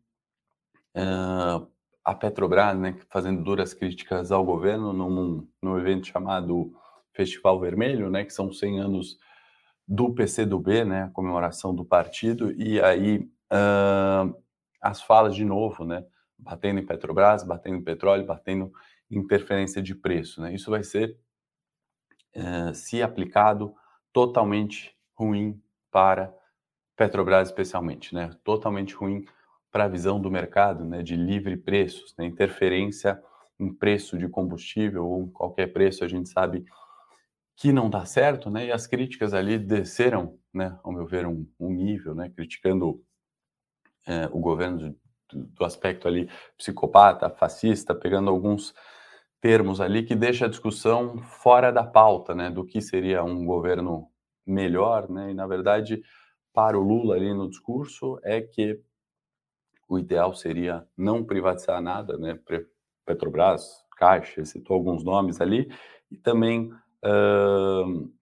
uh, 0.96 1.66
a 2.04 2.14
Petrobras, 2.14 2.76
né, 2.78 2.98
fazendo 3.10 3.44
duras 3.44 3.74
críticas 3.74 4.32
ao 4.32 4.44
governo 4.44 4.92
num, 4.92 5.46
num 5.62 5.78
evento 5.78 6.06
chamado 6.06 6.72
Festival 7.12 7.60
Vermelho, 7.60 8.10
né, 8.10 8.24
que 8.24 8.32
são 8.32 8.52
100 8.52 8.80
anos 8.80 9.18
do 9.86 10.14
PCdoB, 10.14 10.84
né, 10.84 11.02
a 11.04 11.10
comemoração 11.10 11.74
do 11.74 11.84
partido, 11.84 12.50
e 12.60 12.80
aí 12.80 13.18
uh, 13.52 14.34
as 14.80 15.00
falas 15.02 15.34
de 15.34 15.44
novo, 15.44 15.84
né, 15.84 16.04
batendo 16.38 16.80
em 16.80 16.86
Petrobras, 16.86 17.42
batendo 17.42 17.76
em 17.76 17.82
petróleo, 17.82 18.24
batendo 18.24 18.72
em 19.10 19.18
interferência 19.18 19.82
de 19.82 19.94
preço, 19.94 20.40
né, 20.40 20.54
isso 20.54 20.70
vai 20.70 20.84
ser, 20.84 21.18
uh, 22.36 22.74
se 22.74 23.02
aplicado, 23.02 23.74
totalmente 24.12 24.96
ruim 25.14 25.60
para 25.90 26.32
Petrobras 26.96 27.48
especialmente, 27.48 28.12
né? 28.12 28.30
Totalmente 28.42 28.92
ruim 28.92 29.24
para 29.70 29.84
a 29.84 29.88
visão 29.88 30.20
do 30.20 30.28
mercado, 30.28 30.84
né? 30.84 31.00
De 31.00 31.14
livre 31.14 31.56
preços, 31.56 32.12
né? 32.18 32.26
Interferência 32.26 33.22
em 33.58 33.72
preço 33.72 34.18
de 34.18 34.28
combustível 34.28 35.06
ou 35.06 35.22
em 35.22 35.30
qualquer 35.30 35.68
preço, 35.68 36.04
a 36.04 36.08
gente 36.08 36.28
sabe 36.28 36.64
que 37.56 37.72
não 37.72 37.88
dá 37.88 38.04
certo, 38.04 38.50
né? 38.50 38.66
E 38.66 38.72
as 38.72 38.86
críticas 38.88 39.32
ali 39.32 39.58
desceram, 39.58 40.36
né? 40.52 40.76
Ao 40.82 40.92
meu 40.92 41.06
ver, 41.06 41.24
um, 41.24 41.46
um 41.58 41.70
nível, 41.70 42.16
né? 42.16 42.30
Criticando 42.30 43.00
é, 44.04 44.26
o 44.32 44.40
governo 44.40 44.96
do 45.32 45.64
aspecto 45.64 46.08
ali 46.08 46.28
psicopata, 46.56 47.30
fascista, 47.30 47.94
pegando 47.94 48.30
alguns 48.30 48.74
termos 49.40 49.80
ali 49.80 50.02
que 50.02 50.14
deixa 50.14 50.46
a 50.46 50.48
discussão 50.48 51.18
fora 51.18 51.70
da 51.70 51.84
pauta, 51.84 52.34
né, 52.34 52.50
do 52.50 52.64
que 52.64 52.80
seria 52.80 53.22
um 53.22 53.44
governo 53.44 54.08
melhor, 54.46 55.08
né, 55.08 55.30
e 55.30 55.34
na 55.34 55.46
verdade 55.46 56.02
para 56.52 56.78
o 56.78 56.82
Lula 56.82 57.14
ali 57.14 57.32
no 57.32 57.48
discurso 57.48 58.18
é 58.24 58.40
que 58.40 58.80
o 59.88 59.98
ideal 59.98 60.34
seria 60.34 60.86
não 60.96 61.24
privatizar 61.24 61.80
nada, 61.80 62.18
né, 62.18 62.38
Petrobras, 63.06 63.84
Caixa, 63.96 64.44
citou 64.44 64.74
alguns 64.74 65.02
nomes 65.02 65.40
ali, 65.40 65.72
e 66.10 66.16
também, 66.16 66.70
uh, 67.04 68.12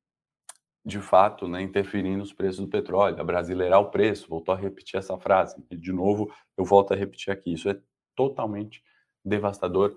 de 0.87 1.01
fato, 1.01 1.49
né, 1.49 1.61
interferir 1.61 2.17
nos 2.17 2.33
preços 2.33 2.61
do 2.61 2.69
petróleo, 2.69 3.21
abrasileirar 3.21 3.81
o 3.81 3.91
preço, 3.91 4.29
voltou 4.29 4.55
a 4.55 4.59
repetir 4.59 4.97
essa 4.97 5.19
frase, 5.19 5.61
e 5.69 5.77
de 5.77 5.93
novo 5.93 6.33
eu 6.57 6.65
volto 6.65 6.95
a 6.95 6.97
repetir 6.97 7.33
aqui, 7.33 7.53
isso 7.53 7.69
é 7.69 7.77
totalmente 8.15 8.85
devastador 9.25 9.97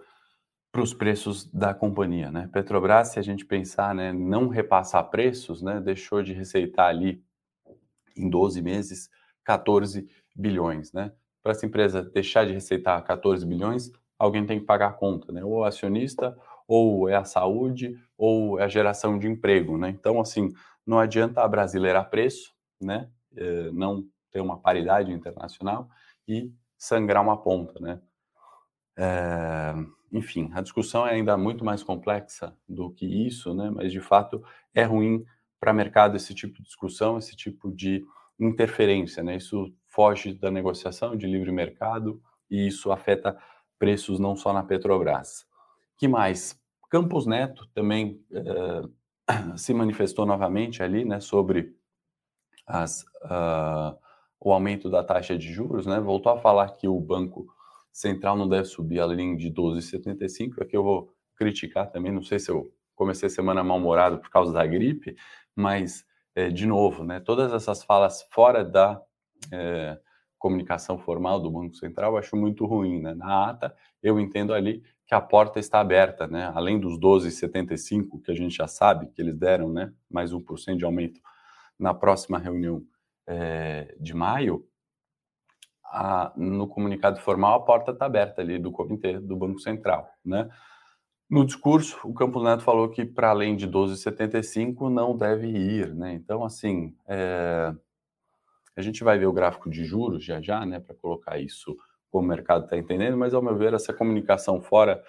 para 0.72 0.82
os 0.82 0.92
preços 0.92 1.46
da 1.52 1.76
companhia, 1.76 2.32
né? 2.32 2.50
Petrobras, 2.52 3.10
se 3.10 3.20
a 3.20 3.22
gente 3.22 3.46
pensar, 3.46 3.94
né, 3.94 4.12
não 4.12 4.48
repassar 4.48 5.08
preços, 5.12 5.62
né, 5.62 5.80
deixou 5.80 6.24
de 6.24 6.34
receitar 6.34 6.88
ali 6.88 7.24
em 8.18 8.28
12 8.28 8.60
meses 8.60 9.12
14 9.44 10.10
bilhões, 10.36 10.92
né? 10.92 11.12
Para 11.44 11.52
essa 11.52 11.68
empresa 11.68 12.04
deixar 12.04 12.46
de 12.46 12.54
receitar 12.54 13.04
14 13.04 13.46
bilhões, 13.46 13.92
alguém 14.18 14.46
tem 14.46 14.60
que 14.60 14.66
pagar 14.66 14.88
a 14.88 14.94
conta, 14.94 15.32
né? 15.32 15.44
Ou 15.44 15.60
o 15.60 15.64
acionista, 15.64 16.36
ou 16.68 17.10
é 17.10 17.16
a 17.16 17.24
saúde, 17.24 17.98
ou 18.18 18.60
é 18.60 18.64
a 18.64 18.68
geração 18.68 19.18
de 19.18 19.28
emprego, 19.28 19.78
né? 19.78 19.90
Então, 19.90 20.20
assim, 20.20 20.54
não 20.90 20.98
adianta 20.98 21.48
brasileirar 21.48 22.10
preço, 22.10 22.52
né? 22.82 23.12
É, 23.38 23.70
não 23.72 24.04
ter 24.32 24.42
uma 24.42 24.60
paridade 24.60 25.12
internacional 25.12 25.88
e 26.28 26.52
sangrar 26.76 27.22
uma 27.22 27.38
ponta, 27.38 27.80
né? 27.80 28.02
É, 28.98 29.76
enfim, 30.12 30.50
a 30.52 30.62
discussão 30.62 31.06
é 31.06 31.12
ainda 31.12 31.38
muito 31.38 31.64
mais 31.64 31.84
complexa 31.84 32.58
do 32.68 32.90
que 32.90 33.06
isso, 33.06 33.54
né? 33.54 33.70
Mas 33.70 33.92
de 33.92 34.02
fato 34.02 34.44
é 34.74 34.84
ruim 34.84 35.24
para 35.60 35.72
o 35.72 35.76
mercado 35.76 36.18
esse 36.18 36.34
tipo 36.34 36.56
de 36.56 36.64
discussão, 36.64 37.20
esse 37.20 37.36
tipo 37.36 37.72
de 37.72 38.04
interferência, 38.40 39.22
né? 39.22 39.36
Isso 39.36 39.72
foge 39.86 40.34
da 40.34 40.50
negociação 40.50 41.16
de 41.16 41.28
livre 41.28 41.52
mercado 41.52 42.20
e 42.50 42.66
isso 42.66 42.92
afeta 42.92 43.38
preços 43.78 44.20
não 44.20 44.36
só 44.36 44.52
na 44.52 44.64
Petrobras. 44.64 45.46
Que 46.00 46.08
mais? 46.08 46.60
Campos 46.90 47.28
Neto 47.28 47.68
também 47.76 48.26
uh, 48.32 48.92
se 49.58 49.74
manifestou 49.74 50.26
novamente 50.26 50.82
ali, 50.84 51.06
né, 51.06 51.20
sobre 51.20 51.76
as, 52.66 53.04
uh, 53.24 53.98
o 54.40 54.54
aumento 54.54 54.90
da 54.90 55.04
taxa 55.04 55.38
de 55.38 55.52
juros, 55.52 55.86
né? 55.86 56.00
Voltou 56.00 56.32
a 56.32 56.38
falar 56.38 56.70
que 56.70 56.88
o 56.88 57.00
banco 57.00 57.48
central 57.92 58.38
não 58.38 58.48
deve 58.48 58.66
subir 58.66 59.00
além 59.00 59.36
de 59.36 59.52
12,75. 59.52 60.62
Aqui 60.62 60.78
eu 60.78 60.84
vou 60.84 61.14
criticar 61.36 61.90
também, 61.90 62.12
não 62.12 62.22
sei 62.22 62.38
se 62.38 62.52
eu 62.52 62.72
comecei 62.96 63.28
a 63.28 63.30
semana 63.30 63.64
mal-humorado 63.64 64.20
por 64.20 64.30
causa 64.30 64.54
da 64.54 64.66
gripe, 64.66 65.16
mas, 65.56 66.06
é, 66.36 66.50
de 66.50 66.66
novo, 66.68 67.04
né, 67.04 67.20
todas 67.20 67.52
essas 67.54 67.84
falas 67.84 68.22
fora 68.30 68.64
da 68.64 69.02
é, 69.52 69.98
comunicação 70.38 70.98
formal 70.98 71.40
do 71.40 71.50
Banco 71.50 71.76
Central 71.76 72.18
acho 72.18 72.36
muito 72.36 72.66
ruim. 72.66 73.02
Né? 73.02 73.14
Na 73.14 73.50
ata, 73.50 73.76
eu 74.02 74.20
entendo 74.20 74.54
ali 74.54 74.84
que 75.10 75.16
a 75.16 75.20
porta 75.20 75.60
está 75.60 75.80
aberta, 75.80 76.28
né? 76.28 76.52
além 76.54 76.80
dos 76.80 77.00
12,75 77.00 78.22
que 78.24 78.32
a 78.32 78.36
gente 78.36 78.56
já 78.56 78.68
sabe 78.68 79.08
que 79.08 79.20
eles 79.20 79.36
deram, 79.36 79.74
né? 79.74 79.92
mais 80.08 80.32
1% 80.32 80.78
de 80.78 80.86
aumento 80.86 81.20
na 81.80 81.96
próxima 81.96 82.38
reunião 82.38 82.84
é, 83.26 83.96
de 84.00 84.14
maio, 84.14 84.64
a, 85.84 86.32
no 86.38 86.68
comunicado 86.68 87.20
formal, 87.22 87.56
a 87.56 87.66
porta 87.66 87.92
está 87.92 88.06
aberta 88.06 88.42
ali 88.42 88.60
do 88.60 88.72
comitê 88.72 89.20
do 89.20 89.36
Banco 89.36 89.60
Central, 89.60 90.08
né? 90.24 90.48
No 91.28 91.44
discurso, 91.44 92.00
o 92.04 92.14
Campos 92.14 92.44
Neto 92.44 92.62
falou 92.62 92.88
que 92.90 93.04
para 93.04 93.30
além 93.30 93.56
de 93.56 93.68
12,75 93.68 94.92
não 94.92 95.18
deve 95.18 95.48
ir, 95.48 95.94
né? 95.96 96.14
Então, 96.14 96.44
assim, 96.44 96.96
é... 97.08 97.74
a 98.76 98.82
gente 98.82 99.04
vai 99.04 99.18
ver 99.18 99.26
o 99.26 99.34
gráfico 99.34 99.72
de 99.72 99.84
juros 99.84 100.24
já 100.24 100.40
já, 100.40 100.64
né, 100.68 100.80
para 100.80 100.96
colocar 100.96 101.40
isso 101.40 101.76
como 102.12 102.26
o 102.26 102.28
mercado 102.28 102.66
está 102.66 102.78
entendendo, 102.78 103.18
mas 103.18 103.34
ao 103.34 103.42
meu 103.42 103.56
ver 103.56 103.74
essa 103.74 103.94
comunicação 103.94 104.62
fora 104.62 105.02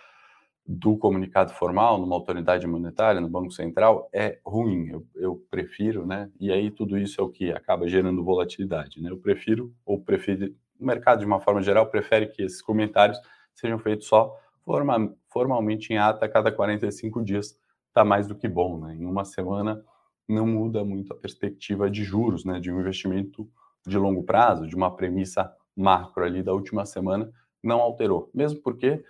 do 0.66 0.97
comunicado 0.97 1.52
formal, 1.52 1.99
numa 1.99 2.14
autoridade 2.14 2.66
monetária, 2.66 3.21
no 3.21 3.28
Banco 3.28 3.50
Central, 3.50 4.09
é 4.12 4.38
ruim. 4.45 4.88
Eu, 4.88 5.07
eu, 5.16 5.47
prefiro, 5.50 6.07
né? 6.07 6.30
E 6.38 6.52
aí 6.52 6.71
tudo 6.71 6.97
isso 6.97 7.21
é 7.21 7.25
o 7.25 7.28
que 7.28 7.50
acaba 7.50 7.88
gerando 7.88 8.23
volatilidade, 8.23 9.02
né? 9.02 9.11
Eu 9.11 9.19
prefiro, 9.19 9.75
ou 9.85 10.00
prefiro, 10.00 10.54
o 10.78 10.87
mercado 10.87 11.21
de 11.21 11.26
uma 11.26 11.40
forma 11.40 11.62
geral 11.62 11.87
prefere 11.87 12.26
que 12.26 12.42
esses 12.42 12.62
comentários 12.62 13.19
sejam 13.54 13.78
feitos 13.78 14.07
só 14.07 14.37
forma, 14.64 15.12
formalmente 15.28 15.92
em 15.92 15.99
ata 15.99 16.26
a 16.26 16.28
cada 16.28 16.52
45 16.52 17.25
dias. 17.25 17.59
Está 17.88 18.04
mais 18.04 18.28
do 18.28 18.37
que 18.37 18.49
bom, 18.49 18.78
né? 18.78 18.95
Em 18.95 19.04
uma 19.04 19.25
semana 19.25 19.83
não 20.28 20.47
muda 20.47 20.85
muito 20.85 21.12
a 21.12 21.16
perspectiva 21.16 21.90
de 21.90 22.04
juros, 22.04 22.45
né? 22.45 22.61
De 22.61 22.71
um 22.71 22.78
investimento 22.78 23.49
de 23.85 23.99
longo 23.99 24.23
prazo, 24.23 24.69
de 24.69 24.76
uma 24.76 24.95
premissa 24.95 25.52
macro 25.80 26.25
ali 26.25 26.42
da 26.42 26.52
última 26.52 26.84
semana, 26.87 27.32
não 27.62 27.80
alterou. 27.80 28.30
Mesmo 28.34 28.60
porque 28.60 29.02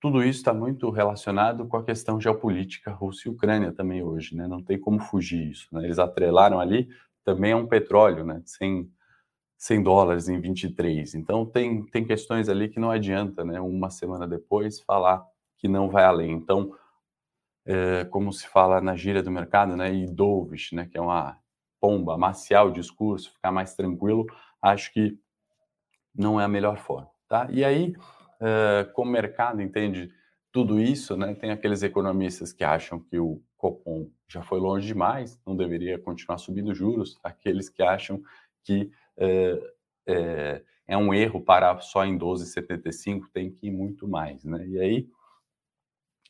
tudo 0.00 0.22
isso 0.24 0.38
está 0.38 0.54
muito 0.54 0.88
relacionado 0.90 1.66
com 1.66 1.76
a 1.76 1.84
questão 1.84 2.18
geopolítica 2.18 2.90
Rússia 2.90 3.28
e 3.28 3.32
Ucrânia 3.32 3.70
também 3.70 4.02
hoje, 4.02 4.34
né? 4.34 4.48
Não 4.48 4.62
tem 4.62 4.78
como 4.78 4.98
fugir 4.98 5.50
isso. 5.50 5.68
Né? 5.72 5.84
Eles 5.84 5.98
atrelaram 5.98 6.58
ali 6.58 6.88
também 7.22 7.52
a 7.52 7.56
um 7.56 7.66
petróleo, 7.66 8.24
né? 8.24 8.42
100, 8.46 8.90
100 9.58 9.82
dólares 9.82 10.28
em 10.28 10.40
23. 10.40 11.14
Então 11.14 11.44
tem, 11.44 11.84
tem 11.86 12.04
questões 12.04 12.48
ali 12.48 12.68
que 12.68 12.80
não 12.80 12.90
adianta, 12.90 13.44
né? 13.44 13.60
Uma 13.60 13.90
semana 13.90 14.26
depois 14.26 14.80
falar 14.80 15.22
que 15.58 15.68
não 15.68 15.90
vai 15.90 16.04
além. 16.04 16.32
Então, 16.32 16.74
é, 17.66 18.04
como 18.06 18.32
se 18.32 18.48
fala 18.48 18.80
na 18.80 18.96
gíria 18.96 19.22
do 19.22 19.30
mercado, 19.30 19.76
né? 19.76 19.92
E 19.94 20.06
dovish, 20.06 20.72
né? 20.72 20.86
Que 20.90 20.96
é 20.96 21.00
uma 21.00 21.38
pomba, 21.78 22.16
maciar 22.16 22.66
o 22.66 22.72
discurso, 22.72 23.32
ficar 23.32 23.52
mais 23.52 23.74
tranquilo. 23.74 24.26
Acho 24.62 24.92
que 24.94 25.18
não 26.14 26.40
é 26.40 26.44
a 26.44 26.48
melhor 26.48 26.78
forma, 26.78 27.10
tá? 27.28 27.48
E 27.50 27.64
aí 27.64 27.94
uh, 28.40 28.92
como 28.92 29.10
o 29.10 29.12
mercado 29.12 29.60
entende 29.60 30.12
tudo 30.52 30.80
isso, 30.80 31.16
né, 31.16 31.34
tem 31.34 31.50
aqueles 31.50 31.82
economistas 31.82 32.52
que 32.52 32.64
acham 32.64 32.98
que 32.98 33.18
o 33.18 33.40
Copom 33.56 34.10
já 34.26 34.42
foi 34.42 34.58
longe 34.58 34.86
demais, 34.86 35.40
não 35.46 35.54
deveria 35.54 35.98
continuar 35.98 36.38
subindo 36.38 36.74
juros, 36.74 37.18
aqueles 37.22 37.68
que 37.68 37.82
acham 37.82 38.20
que 38.64 38.90
uh, 39.16 39.64
é, 40.06 40.62
é 40.88 40.96
um 40.96 41.14
erro 41.14 41.40
parar 41.40 41.80
só 41.80 42.04
em 42.04 42.18
12,75, 42.18 43.22
tem 43.32 43.50
que 43.50 43.68
ir 43.68 43.70
muito 43.70 44.08
mais, 44.08 44.44
né? 44.44 44.66
E 44.66 44.80
aí 44.80 45.08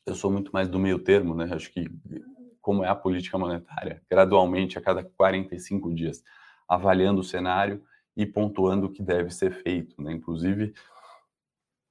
eu 0.04 0.14
sou 0.14 0.30
muito 0.30 0.50
mais 0.52 0.68
do 0.68 0.78
meio 0.78 0.99
termo, 0.99 1.34
né? 1.34 1.49
Acho 1.52 1.70
que 1.72 1.88
como 2.60 2.84
é 2.84 2.88
a 2.88 2.94
política 2.94 3.38
monetária, 3.38 4.02
gradualmente 4.10 4.76
a 4.76 4.82
cada 4.82 5.02
45 5.02 5.94
dias, 5.94 6.22
avaliando 6.68 7.20
o 7.20 7.25
cenário 7.25 7.82
e 8.20 8.26
pontuando 8.26 8.86
o 8.86 8.92
que 8.92 9.02
deve 9.02 9.30
ser 9.30 9.52
feito, 9.62 10.00
né? 10.02 10.12
Inclusive 10.12 10.74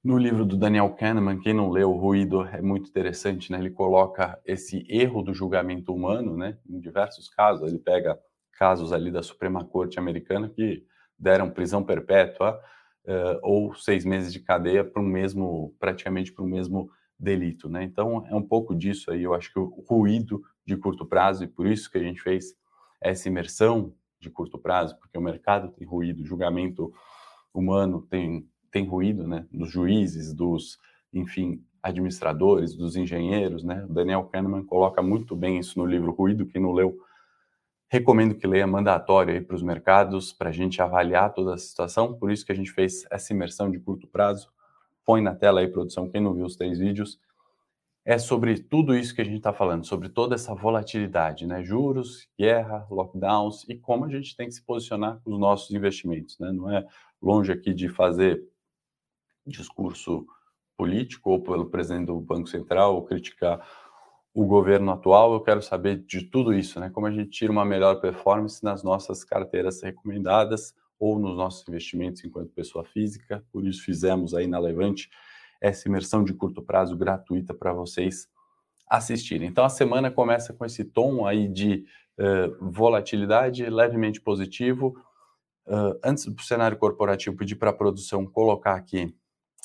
no 0.02 0.16
livro 0.16 0.46
do 0.46 0.56
Daniel 0.56 0.88
Kahneman, 0.94 1.38
quem 1.40 1.52
não 1.52 1.68
leu, 1.68 1.90
o 1.90 1.98
Ruído 1.98 2.42
é 2.46 2.62
muito 2.62 2.88
interessante, 2.88 3.52
né? 3.52 3.58
Ele 3.58 3.70
coloca 3.70 4.40
esse 4.46 4.86
erro 4.88 5.22
do 5.22 5.34
julgamento 5.34 5.92
humano, 5.92 6.36
né? 6.36 6.56
Em 6.66 6.80
diversos 6.80 7.28
casos, 7.28 7.68
ele 7.68 7.78
pega 7.78 8.18
casos 8.52 8.92
ali 8.92 9.10
da 9.10 9.22
Suprema 9.22 9.62
Corte 9.62 9.98
americana 9.98 10.48
que 10.48 10.86
deram 11.18 11.50
prisão 11.50 11.84
perpétua 11.84 12.58
uh, 13.04 13.38
ou 13.42 13.74
seis 13.74 14.04
meses 14.04 14.32
de 14.32 14.40
cadeia 14.40 14.82
para 14.84 15.02
um 15.02 15.06
mesmo, 15.06 15.74
praticamente 15.78 16.32
para 16.32 16.44
o 16.44 16.48
mesmo 16.48 16.90
delito, 17.18 17.68
né? 17.68 17.82
Então 17.82 18.26
é 18.26 18.34
um 18.34 18.42
pouco 18.42 18.74
disso 18.74 19.10
aí. 19.10 19.24
Eu 19.24 19.34
acho 19.34 19.52
que 19.52 19.58
o 19.58 19.84
ruído 19.86 20.42
de 20.64 20.78
curto 20.78 21.04
prazo 21.04 21.44
e 21.44 21.46
por 21.46 21.66
isso 21.66 21.90
que 21.90 21.98
a 21.98 22.02
gente 22.02 22.22
fez 22.22 22.54
essa 23.02 23.28
imersão 23.28 23.92
de 24.20 24.30
curto 24.30 24.58
prazo, 24.58 24.96
porque 24.98 25.16
o 25.16 25.22
mercado 25.22 25.70
tem 25.70 25.86
ruído, 25.86 26.22
o 26.22 26.26
julgamento 26.26 26.92
humano 27.52 28.02
tem 28.02 28.46
tem 28.70 28.86
ruído, 28.86 29.26
né, 29.26 29.44
dos 29.50 29.68
juízes, 29.70 30.32
dos, 30.32 30.78
enfim, 31.12 31.60
administradores, 31.82 32.74
dos 32.74 32.94
engenheiros, 32.94 33.64
né? 33.64 33.84
O 33.84 33.92
Daniel 33.92 34.24
Kahneman 34.24 34.64
coloca 34.64 35.02
muito 35.02 35.34
bem 35.34 35.58
isso 35.58 35.78
no 35.78 35.86
livro 35.86 36.12
Ruído, 36.12 36.46
quem 36.46 36.62
não 36.62 36.72
leu, 36.72 36.96
recomendo 37.88 38.34
que 38.34 38.46
leia, 38.46 38.66
mandatório 38.66 39.34
aí 39.34 39.40
para 39.40 39.56
os 39.56 39.62
mercados, 39.62 40.32
para 40.32 40.50
a 40.50 40.52
gente 40.52 40.80
avaliar 40.80 41.32
toda 41.32 41.54
a 41.54 41.58
situação, 41.58 42.14
por 42.14 42.30
isso 42.30 42.46
que 42.46 42.52
a 42.52 42.54
gente 42.54 42.70
fez 42.70 43.04
essa 43.10 43.32
imersão 43.32 43.70
de 43.70 43.80
curto 43.80 44.06
prazo, 44.06 44.48
põe 45.04 45.20
na 45.20 45.34
tela 45.34 45.60
aí, 45.60 45.68
produção, 45.68 46.08
quem 46.08 46.20
não 46.20 46.34
viu 46.34 46.44
os 46.44 46.54
três 46.54 46.78
vídeos, 46.78 47.18
é 48.04 48.18
sobre 48.18 48.58
tudo 48.58 48.94
isso 48.94 49.14
que 49.14 49.20
a 49.20 49.24
gente 49.24 49.36
está 49.36 49.52
falando, 49.52 49.86
sobre 49.86 50.08
toda 50.08 50.34
essa 50.34 50.54
volatilidade, 50.54 51.46
né? 51.46 51.62
Juros, 51.62 52.28
guerra, 52.38 52.86
lockdowns 52.90 53.68
e 53.68 53.76
como 53.76 54.04
a 54.04 54.08
gente 54.08 54.34
tem 54.36 54.46
que 54.46 54.54
se 54.54 54.62
posicionar 54.62 55.20
com 55.22 55.32
os 55.32 55.38
nossos 55.38 55.70
investimentos, 55.70 56.38
né? 56.38 56.50
Não 56.50 56.70
é 56.70 56.86
longe 57.20 57.52
aqui 57.52 57.74
de 57.74 57.88
fazer 57.88 58.42
discurso 59.46 60.26
político 60.76 61.30
ou 61.30 61.42
pelo 61.42 61.66
presidente 61.66 62.06
do 62.06 62.20
Banco 62.20 62.48
Central 62.48 62.94
ou 62.94 63.04
criticar 63.04 63.60
o 64.32 64.46
governo 64.46 64.92
atual, 64.92 65.32
eu 65.32 65.40
quero 65.40 65.60
saber 65.60 65.98
de 65.98 66.22
tudo 66.22 66.54
isso, 66.54 66.78
né? 66.78 66.88
Como 66.88 67.06
a 67.06 67.10
gente 67.10 67.30
tira 67.30 67.50
uma 67.50 67.64
melhor 67.64 68.00
performance 68.00 68.62
nas 68.62 68.82
nossas 68.82 69.24
carteiras 69.24 69.82
recomendadas 69.82 70.74
ou 70.98 71.18
nos 71.18 71.36
nossos 71.36 71.66
investimentos 71.68 72.24
enquanto 72.24 72.52
pessoa 72.52 72.84
física. 72.84 73.44
Por 73.52 73.66
isso 73.66 73.82
fizemos 73.82 74.32
aí 74.32 74.46
na 74.46 74.58
Levante 74.58 75.10
essa 75.60 75.88
imersão 75.88 76.24
de 76.24 76.32
curto 76.32 76.62
prazo 76.62 76.96
gratuita 76.96 77.52
para 77.52 77.72
vocês 77.72 78.28
assistirem. 78.88 79.48
Então 79.48 79.64
a 79.64 79.68
semana 79.68 80.10
começa 80.10 80.52
com 80.52 80.64
esse 80.64 80.84
tom 80.84 81.26
aí 81.26 81.48
de 81.48 81.84
uh, 82.18 82.70
volatilidade 82.70 83.64
levemente 83.68 84.20
positivo. 84.20 84.96
Uh, 85.66 85.98
antes 86.02 86.26
do 86.26 86.42
cenário 86.42 86.76
corporativo, 86.76 87.36
pedir 87.36 87.56
para 87.56 87.70
a 87.70 87.74
produção 87.74 88.26
colocar 88.26 88.74
aqui 88.74 89.14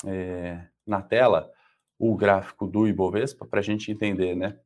é, 0.04 0.68
na 0.86 1.00
tela 1.00 1.50
o 1.98 2.14
gráfico 2.14 2.66
do 2.66 2.86
Ibovespa 2.86 3.46
para 3.46 3.60
a 3.60 3.62
gente 3.62 3.90
entender, 3.90 4.34
né? 4.34 4.58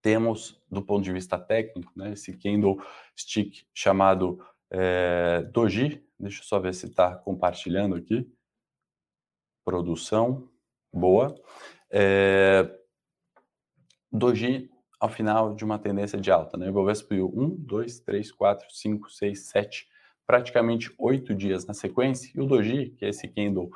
Temos, 0.00 0.60
do 0.70 0.82
ponto 0.82 1.02
de 1.02 1.12
vista 1.12 1.38
técnico, 1.38 1.92
né, 1.94 2.12
esse 2.12 2.32
candlestick 2.36 3.64
chamado 3.72 4.44
é, 4.70 5.42
Doji. 5.52 6.04
Deixa 6.18 6.40
eu 6.40 6.44
só 6.44 6.58
ver 6.58 6.74
se 6.74 6.86
está 6.86 7.14
compartilhando 7.16 7.94
aqui. 7.94 8.28
Produção, 9.64 10.48
boa. 10.92 11.34
É, 11.90 12.68
Doji 14.10 14.70
ao 15.00 15.08
final 15.08 15.54
de 15.54 15.64
uma 15.64 15.78
tendência 15.78 16.20
de 16.20 16.30
alta, 16.30 16.56
né? 16.56 16.66
O 16.66 16.68
Ibovespa 16.70 17.08
subiu 17.08 17.32
1, 17.34 17.56
2, 17.56 18.00
3, 18.00 18.30
4, 18.30 18.66
5, 18.70 19.10
6, 19.10 19.46
7, 19.46 19.88
praticamente 20.26 20.94
oito 20.98 21.34
dias 21.34 21.66
na 21.66 21.74
sequência. 21.74 22.30
E 22.34 22.40
o 22.40 22.46
Doji, 22.46 22.90
que 22.90 23.04
é 23.04 23.08
esse 23.08 23.26
candle 23.26 23.70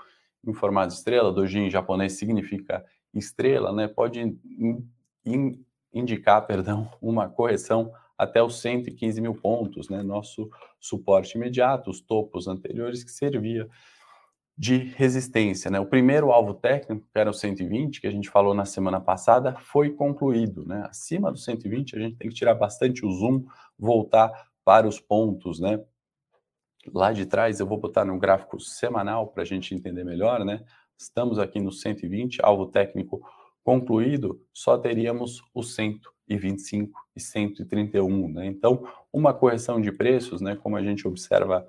em 0.46 0.54
formato 0.54 0.94
estrela, 0.94 1.32
doji 1.32 1.58
em 1.58 1.70
japonês 1.70 2.12
significa 2.12 2.84
estrela, 3.12 3.72
né? 3.72 3.88
Pode 3.88 4.20
in, 4.20 4.88
in, 5.24 5.64
indicar, 5.92 6.46
perdão, 6.46 6.88
uma 7.02 7.28
correção 7.28 7.92
até 8.16 8.42
os 8.42 8.60
115 8.60 9.20
mil 9.20 9.34
pontos, 9.34 9.88
né? 9.88 10.02
Nosso 10.02 10.48
suporte 10.78 11.36
imediato, 11.36 11.90
os 11.90 12.00
topos 12.00 12.46
anteriores 12.46 13.02
que 13.02 13.10
servia 13.10 13.68
de 14.58 14.76
resistência, 14.96 15.70
né? 15.70 15.78
O 15.78 15.86
primeiro 15.86 16.30
alvo 16.32 16.54
técnico, 16.54 17.06
que 17.12 17.18
era 17.18 17.30
o 17.30 17.34
120, 17.34 18.00
que 18.00 18.06
a 18.06 18.10
gente 18.10 18.30
falou 18.30 18.54
na 18.54 18.64
semana 18.64 19.00
passada, 19.00 19.54
foi 19.56 19.90
concluído, 19.90 20.64
né? 20.64 20.86
Acima 20.88 21.30
do 21.30 21.38
120, 21.38 21.96
a 21.96 22.00
gente 22.00 22.16
tem 22.16 22.28
que 22.28 22.34
tirar 22.34 22.54
bastante 22.54 23.04
o 23.04 23.10
zoom, 23.10 23.44
voltar 23.78 24.32
para 24.64 24.88
os 24.88 24.98
pontos, 24.98 25.60
né? 25.60 25.78
lá 26.92 27.12
de 27.12 27.26
trás, 27.26 27.60
eu 27.60 27.66
vou 27.66 27.78
botar 27.78 28.04
no 28.04 28.18
gráfico 28.18 28.60
semanal 28.60 29.28
para 29.28 29.42
a 29.42 29.46
gente 29.46 29.74
entender 29.74 30.04
melhor, 30.04 30.44
né? 30.44 30.64
Estamos 30.96 31.38
aqui 31.38 31.60
no 31.60 31.72
120, 31.72 32.40
alvo 32.42 32.66
técnico 32.66 33.20
concluído, 33.62 34.40
só 34.52 34.78
teríamos 34.78 35.42
o 35.52 35.62
125 35.62 36.98
e 37.14 37.20
131, 37.20 38.28
né? 38.32 38.46
Então, 38.46 38.86
uma 39.12 39.34
correção 39.34 39.80
de 39.80 39.90
preços, 39.92 40.40
né, 40.40 40.56
como 40.56 40.76
a 40.76 40.82
gente 40.82 41.06
observa 41.06 41.66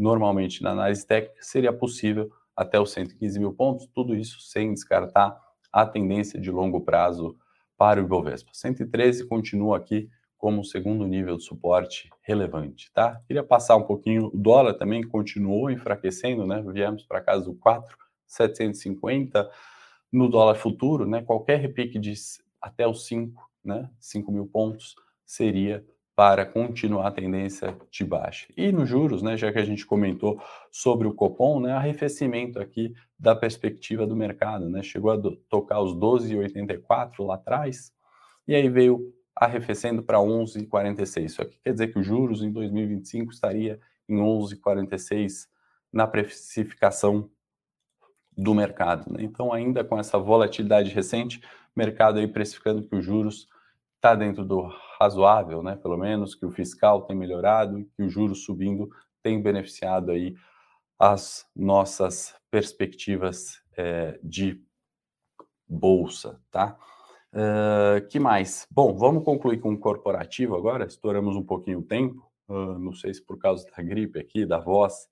normalmente 0.00 0.62
na 0.62 0.70
análise 0.70 1.06
técnica, 1.06 1.42
seria 1.42 1.72
possível 1.72 2.30
até 2.56 2.80
os 2.80 2.90
115 2.92 3.38
mil 3.38 3.52
pontos, 3.52 3.86
tudo 3.94 4.14
isso 4.14 4.40
sem 4.40 4.72
descartar 4.72 5.38
a 5.72 5.86
tendência 5.86 6.40
de 6.40 6.50
longo 6.50 6.80
prazo 6.80 7.36
para 7.76 8.00
o 8.00 8.04
Ibovespa. 8.04 8.50
113 8.52 9.26
continua 9.26 9.76
aqui 9.76 10.08
como 10.36 10.64
segundo 10.64 11.06
nível 11.06 11.36
de 11.36 11.44
suporte 11.44 12.08
relevante, 12.22 12.90
tá? 12.92 13.20
Queria 13.26 13.44
passar 13.44 13.76
um 13.76 13.82
pouquinho, 13.82 14.30
o 14.32 14.36
dólar 14.36 14.74
também 14.74 15.02
continuou 15.02 15.70
enfraquecendo, 15.70 16.46
né? 16.46 16.64
Viemos 16.66 17.04
para 17.04 17.20
casa 17.20 17.44
do 17.44 17.54
4,750 17.54 19.50
no 20.10 20.28
dólar 20.28 20.54
futuro, 20.54 21.06
né? 21.06 21.22
Qualquer 21.22 21.60
repique 21.60 21.98
de 21.98 22.14
até 22.60 22.86
os 22.86 23.06
5, 23.06 23.50
né? 23.62 23.90
5 24.00 24.32
mil 24.32 24.46
pontos 24.46 24.94
seria 25.26 25.84
para 26.20 26.44
continuar 26.44 27.06
a 27.06 27.10
tendência 27.10 27.74
de 27.90 28.04
baixa. 28.04 28.46
E 28.54 28.70
nos 28.70 28.86
juros, 28.86 29.22
né, 29.22 29.38
já 29.38 29.50
que 29.50 29.58
a 29.58 29.64
gente 29.64 29.86
comentou 29.86 30.38
sobre 30.70 31.08
o 31.08 31.14
Copom, 31.14 31.60
né, 31.60 31.72
arrefecimento 31.72 32.60
aqui 32.60 32.92
da 33.18 33.34
perspectiva 33.34 34.06
do 34.06 34.14
mercado, 34.14 34.68
né, 34.68 34.82
chegou 34.82 35.12
a 35.12 35.18
tocar 35.48 35.80
os 35.80 35.94
12,84 35.94 37.24
lá 37.24 37.36
atrás, 37.36 37.90
e 38.46 38.54
aí 38.54 38.68
veio 38.68 39.14
arrefecendo 39.34 40.02
para 40.02 40.18
11,46. 40.18 41.24
Isso 41.24 41.40
aqui 41.40 41.58
quer 41.64 41.72
dizer 41.72 41.86
que 41.88 41.98
os 41.98 42.04
juros 42.04 42.42
em 42.42 42.52
2025 42.52 43.32
estaria 43.32 43.80
em 44.06 44.16
11,46 44.16 45.48
na 45.90 46.06
precificação 46.06 47.30
do 48.36 48.54
mercado. 48.54 49.10
Né? 49.10 49.20
Então, 49.22 49.54
ainda 49.54 49.82
com 49.82 49.98
essa 49.98 50.18
volatilidade 50.18 50.90
recente, 50.90 51.40
mercado 51.74 52.18
aí 52.18 52.28
precificando 52.28 52.86
que 52.86 52.94
os 52.94 53.02
juros 53.02 53.48
está 53.96 54.14
dentro 54.14 54.44
do 54.44 54.70
razoável, 55.00 55.62
né? 55.62 55.76
Pelo 55.76 55.96
menos 55.96 56.34
que 56.34 56.44
o 56.44 56.50
fiscal 56.50 57.02
tem 57.02 57.16
melhorado, 57.16 57.88
que 57.96 58.02
o 58.02 58.08
juros 58.08 58.44
subindo 58.44 58.90
tem 59.22 59.40
beneficiado 59.40 60.10
aí 60.10 60.34
as 60.98 61.46
nossas 61.56 62.34
perspectivas 62.50 63.62
é, 63.76 64.18
de 64.22 64.62
bolsa, 65.66 66.40
tá? 66.50 66.76
Uh, 67.32 68.06
que 68.08 68.18
mais? 68.18 68.66
Bom, 68.70 68.92
vamos 68.92 69.24
concluir 69.24 69.60
com 69.60 69.72
o 69.72 69.78
corporativo 69.78 70.56
agora. 70.56 70.84
Estouramos 70.84 71.36
um 71.36 71.44
pouquinho 71.44 71.78
o 71.78 71.82
tempo, 71.82 72.28
uh, 72.48 72.76
não 72.78 72.92
sei 72.92 73.14
se 73.14 73.24
por 73.24 73.38
causa 73.38 73.64
da 73.70 73.82
gripe 73.82 74.18
aqui, 74.18 74.44
da 74.44 74.58
voz, 74.58 75.08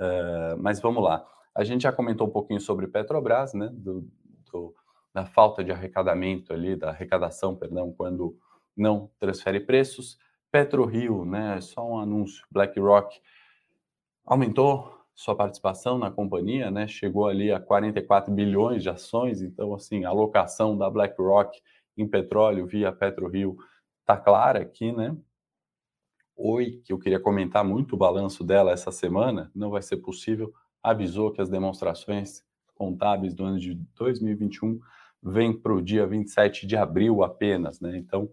uh, 0.00 0.56
mas 0.58 0.80
vamos 0.80 1.02
lá. 1.04 1.26
A 1.54 1.62
gente 1.64 1.82
já 1.82 1.92
comentou 1.92 2.26
um 2.26 2.30
pouquinho 2.30 2.60
sobre 2.60 2.88
Petrobras, 2.88 3.52
né? 3.52 3.68
Do, 3.70 4.08
do, 4.50 4.74
da 5.12 5.26
falta 5.26 5.62
de 5.62 5.70
arrecadamento 5.70 6.54
ali, 6.54 6.74
da 6.74 6.88
arrecadação, 6.88 7.54
perdão, 7.54 7.92
quando 7.92 8.34
não 8.80 9.10
transfere 9.18 9.60
preços. 9.60 10.18
PetroRio, 10.50 11.24
né? 11.24 11.60
Só 11.60 11.86
um 11.86 11.98
anúncio. 11.98 12.46
BlackRock 12.50 13.20
aumentou 14.24 14.98
sua 15.18 15.34
participação 15.34 15.98
na 15.98 16.12
companhia, 16.12 16.70
né, 16.70 16.86
chegou 16.86 17.26
ali 17.26 17.50
a 17.50 17.58
44 17.58 18.32
bilhões 18.32 18.84
de 18.84 18.88
ações, 18.88 19.42
então 19.42 19.74
assim, 19.74 20.04
a 20.04 20.10
alocação 20.10 20.78
da 20.78 20.88
BlackRock 20.88 21.60
em 21.96 22.06
petróleo 22.06 22.64
via 22.66 22.92
PetroRio 22.92 23.56
tá 24.06 24.16
clara 24.16 24.60
aqui, 24.60 24.92
né? 24.92 25.16
Oi, 26.36 26.80
que 26.84 26.92
eu 26.92 27.00
queria 27.00 27.18
comentar 27.18 27.64
muito 27.64 27.94
o 27.94 27.98
balanço 27.98 28.44
dela 28.44 28.70
essa 28.70 28.92
semana, 28.92 29.50
não 29.52 29.70
vai 29.70 29.82
ser 29.82 29.96
possível, 29.96 30.54
avisou 30.80 31.32
que 31.32 31.40
as 31.40 31.48
demonstrações 31.48 32.44
contábeis 32.76 33.34
do 33.34 33.44
ano 33.44 33.58
de 33.58 33.74
2021 33.96 34.78
vêm 35.20 35.52
para 35.52 35.74
o 35.74 35.82
dia 35.82 36.06
27 36.06 36.64
de 36.64 36.76
abril 36.76 37.24
apenas, 37.24 37.80
né? 37.80 37.96
Então, 37.96 38.30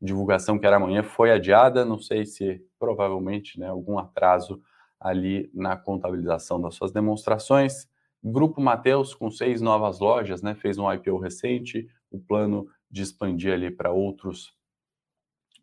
divulgação 0.00 0.58
que 0.58 0.66
era 0.66 0.76
amanhã 0.76 1.02
foi 1.02 1.30
adiada, 1.30 1.84
não 1.84 1.98
sei 1.98 2.24
se 2.24 2.62
provavelmente, 2.78 3.58
né, 3.58 3.68
algum 3.68 3.98
atraso 3.98 4.60
ali 5.00 5.50
na 5.54 5.76
contabilização 5.76 6.60
das 6.60 6.74
suas 6.74 6.92
demonstrações. 6.92 7.88
Grupo 8.22 8.60
Mateus, 8.60 9.14
com 9.14 9.30
seis 9.30 9.60
novas 9.60 10.00
lojas, 10.00 10.42
né, 10.42 10.54
fez 10.54 10.78
um 10.78 10.90
IPO 10.92 11.18
recente, 11.18 11.86
o 12.10 12.18
plano 12.18 12.66
de 12.90 13.02
expandir 13.02 13.52
ali 13.52 13.70
para 13.70 13.90
outros 13.90 14.54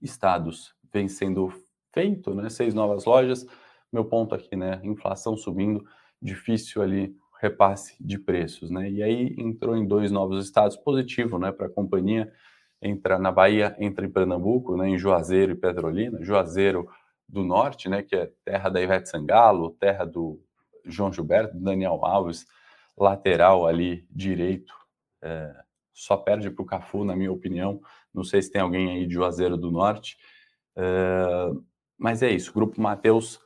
estados 0.01 0.73
vem 0.91 1.07
sendo 1.07 1.51
feito, 1.93 2.33
né, 2.33 2.49
seis 2.49 2.73
novas 2.73 3.05
lojas. 3.05 3.45
Meu 3.91 4.05
ponto 4.05 4.33
aqui, 4.35 4.55
né, 4.55 4.79
inflação 4.83 5.37
subindo, 5.37 5.83
difícil 6.21 6.81
ali 6.81 7.15
repasse 7.41 7.95
de 7.99 8.17
preços, 8.17 8.71
né, 8.71 8.89
e 8.89 9.03
aí 9.03 9.35
entrou 9.37 9.75
em 9.75 9.85
dois 9.85 10.11
novos 10.11 10.43
estados, 10.43 10.77
positivo, 10.77 11.37
né, 11.37 11.51
para 11.51 11.67
a 11.67 11.69
companhia, 11.69 12.31
entra 12.83 13.17
na 13.17 13.31
Bahia, 13.31 13.75
entra 13.79 14.05
em 14.05 14.11
Pernambuco, 14.11 14.75
né, 14.75 14.89
em 14.89 14.97
Juazeiro 14.97 15.53
e 15.53 15.55
Petrolina, 15.55 16.23
Juazeiro 16.23 16.87
do 17.27 17.43
Norte, 17.43 17.89
né, 17.89 18.03
que 18.03 18.15
é 18.15 18.31
terra 18.43 18.69
da 18.69 18.81
Ivete 18.81 19.09
Sangalo, 19.09 19.71
terra 19.79 20.05
do 20.05 20.39
João 20.85 21.11
Gilberto, 21.11 21.57
do 21.57 21.63
Daniel 21.63 22.03
Alves, 22.03 22.45
lateral 22.97 23.65
ali 23.65 24.05
direito, 24.11 24.73
é, 25.21 25.55
só 25.93 26.17
perde 26.17 26.49
para 26.49 26.61
o 26.61 26.65
Cafu, 26.65 27.03
na 27.03 27.15
minha 27.15 27.31
opinião. 27.31 27.79
Não 28.13 28.23
sei 28.23 28.41
se 28.41 28.51
tem 28.51 28.61
alguém 28.61 28.91
aí 28.91 29.07
de 29.07 29.13
Juazeiro 29.13 29.57
do 29.57 29.71
Norte, 29.71 30.17
é, 30.75 31.51
mas 31.97 32.21
é 32.21 32.29
isso. 32.29 32.53
Grupo 32.53 32.81
Mateus 32.81 33.39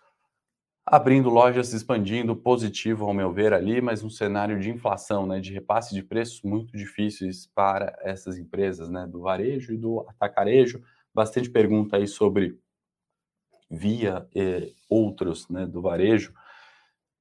abrindo 0.90 1.30
lojas, 1.30 1.74
expandindo, 1.74 2.34
positivo 2.34 3.06
ao 3.06 3.14
meu 3.14 3.30
ver 3.30 3.54
ali, 3.54 3.82
mas 3.82 4.04
um 4.04 4.10
cenário 4.10 4.58
de 4.58 4.70
inflação, 4.70 5.28
né, 5.28 5.42
de 5.42 5.54
repasse 5.54 5.94
de 5.94 6.02
preços 6.02 6.42
muito 6.42 6.78
difíceis 6.78 7.46
para 7.46 7.94
essas 8.02 8.38
empresas, 8.38 8.90
né, 8.90 9.06
do 9.06 9.20
varejo 9.20 9.74
e 9.74 9.78
do 9.78 10.06
atacarejo. 10.08 10.82
Bastante 11.14 11.50
pergunta 11.50 11.98
aí 11.98 12.08
sobre 12.08 12.58
via 13.70 14.26
eh, 14.34 14.72
outros 14.90 15.50
né, 15.50 15.66
do 15.66 15.82
varejo. 15.82 16.34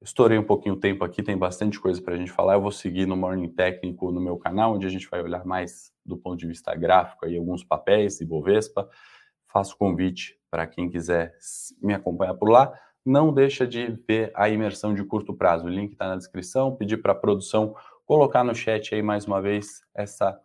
Estourei 0.00 0.38
um 0.38 0.44
pouquinho 0.44 0.76
o 0.76 0.80
tempo 0.80 1.04
aqui, 1.04 1.20
tem 1.20 1.36
bastante 1.36 1.80
coisa 1.80 2.00
para 2.00 2.14
a 2.14 2.16
gente 2.16 2.30
falar. 2.30 2.54
Eu 2.54 2.62
vou 2.62 2.70
seguir 2.70 3.04
no 3.04 3.16
Morning 3.16 3.48
Técnico 3.48 4.12
no 4.12 4.20
meu 4.20 4.36
canal, 4.36 4.74
onde 4.74 4.86
a 4.86 4.90
gente 4.90 5.08
vai 5.10 5.20
olhar 5.20 5.44
mais 5.44 5.92
do 6.04 6.16
ponto 6.16 6.36
de 6.36 6.46
vista 6.46 6.72
gráfico 6.76 7.26
aí 7.26 7.36
alguns 7.36 7.64
papéis 7.64 8.20
e 8.20 8.24
Bovespa. 8.24 8.88
Faço 9.48 9.76
convite 9.76 10.38
para 10.48 10.68
quem 10.68 10.88
quiser 10.88 11.34
me 11.82 11.94
acompanhar 11.94 12.34
por 12.34 12.48
lá. 12.48 12.72
Não 13.06 13.32
deixa 13.32 13.64
de 13.64 13.86
ver 14.08 14.32
a 14.34 14.48
imersão 14.48 14.92
de 14.92 15.04
curto 15.04 15.32
prazo. 15.32 15.66
O 15.66 15.70
link 15.70 15.92
está 15.92 16.08
na 16.08 16.16
descrição. 16.16 16.74
Pedir 16.74 16.96
para 16.96 17.12
a 17.12 17.14
produção 17.14 17.72
colocar 18.04 18.42
no 18.42 18.52
chat 18.52 18.92
aí 18.92 19.00
mais 19.00 19.26
uma 19.26 19.40
vez 19.40 19.84
essa 19.94 20.36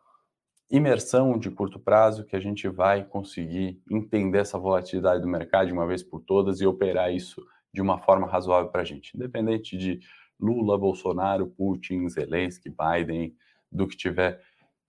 imersão 0.70 1.40
de 1.40 1.50
curto 1.50 1.80
prazo 1.80 2.24
que 2.24 2.36
a 2.36 2.40
gente 2.40 2.68
vai 2.70 3.04
conseguir 3.04 3.82
entender 3.90 4.38
essa 4.38 4.60
volatilidade 4.60 5.24
do 5.24 5.28
mercado 5.28 5.68
de 5.68 5.74
uma 5.74 5.88
vez 5.88 6.04
por 6.04 6.22
todas 6.22 6.62
e 6.62 6.68
operar 6.68 7.12
isso 7.12 7.44
de 7.74 7.82
uma 7.82 7.98
forma 7.98 8.28
razoável 8.28 8.70
para 8.70 8.82
a 8.82 8.86
gente, 8.86 9.16
independente 9.16 9.76
de 9.76 10.00
Lula, 10.40 10.78
Bolsonaro, 10.78 11.48
Putin, 11.48 12.08
Zelensky, 12.10 12.70
Biden, 12.70 13.34
do 13.72 13.88
que 13.88 13.98
tiver 13.98 14.40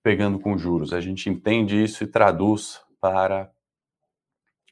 pegando 0.02 0.38
com 0.38 0.58
juros. 0.58 0.92
A 0.92 1.00
gente 1.00 1.30
entende 1.30 1.82
isso 1.82 2.04
e 2.04 2.06
traduz 2.06 2.82
para 3.00 3.50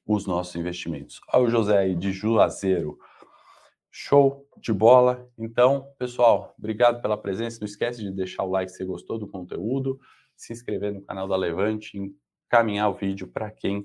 os 0.06 0.26
nossos 0.26 0.56
investimentos. 0.56 1.20
Olha 1.32 1.44
o 1.44 1.50
José 1.50 1.78
aí 1.78 1.94
de 1.94 2.12
Juazeiro. 2.12 2.98
Show 3.90 4.46
de 4.56 4.72
bola. 4.72 5.28
Então, 5.38 5.92
pessoal, 5.98 6.54
obrigado 6.58 7.00
pela 7.02 7.16
presença. 7.16 7.58
Não 7.60 7.66
esquece 7.66 8.02
de 8.02 8.10
deixar 8.12 8.44
o 8.44 8.50
like 8.50 8.70
se 8.70 8.84
gostou 8.84 9.18
do 9.18 9.26
conteúdo, 9.26 9.98
se 10.36 10.52
inscrever 10.52 10.92
no 10.92 11.02
canal 11.02 11.26
da 11.26 11.36
Levante, 11.36 11.98
encaminhar 12.46 12.88
o 12.90 12.94
vídeo 12.94 13.28
para 13.28 13.50
quem 13.50 13.80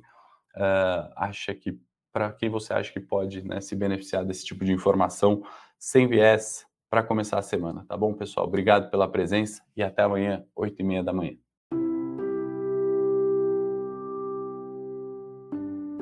uh, 0.56 1.12
acha 1.16 1.54
que 1.54 1.80
para 2.12 2.32
quem 2.32 2.50
você 2.50 2.72
acha 2.72 2.94
que 2.94 3.00
pode 3.02 3.46
né, 3.46 3.60
se 3.60 3.76
beneficiar 3.76 4.24
desse 4.24 4.46
tipo 4.46 4.64
de 4.64 4.72
informação 4.72 5.44
sem 5.78 6.08
viés 6.08 6.66
para 6.90 7.04
começar 7.04 7.38
a 7.38 7.42
semana, 7.42 7.84
tá 7.90 7.98
bom, 7.98 8.14
pessoal? 8.14 8.48
Obrigado 8.48 8.90
pela 8.90 9.06
presença 9.06 9.62
e 9.76 9.84
até 9.84 10.04
amanhã, 10.04 10.46
8 10.56 10.80
e 10.80 10.84
meia 10.86 11.04
da 11.04 11.12
manhã. 11.12 11.36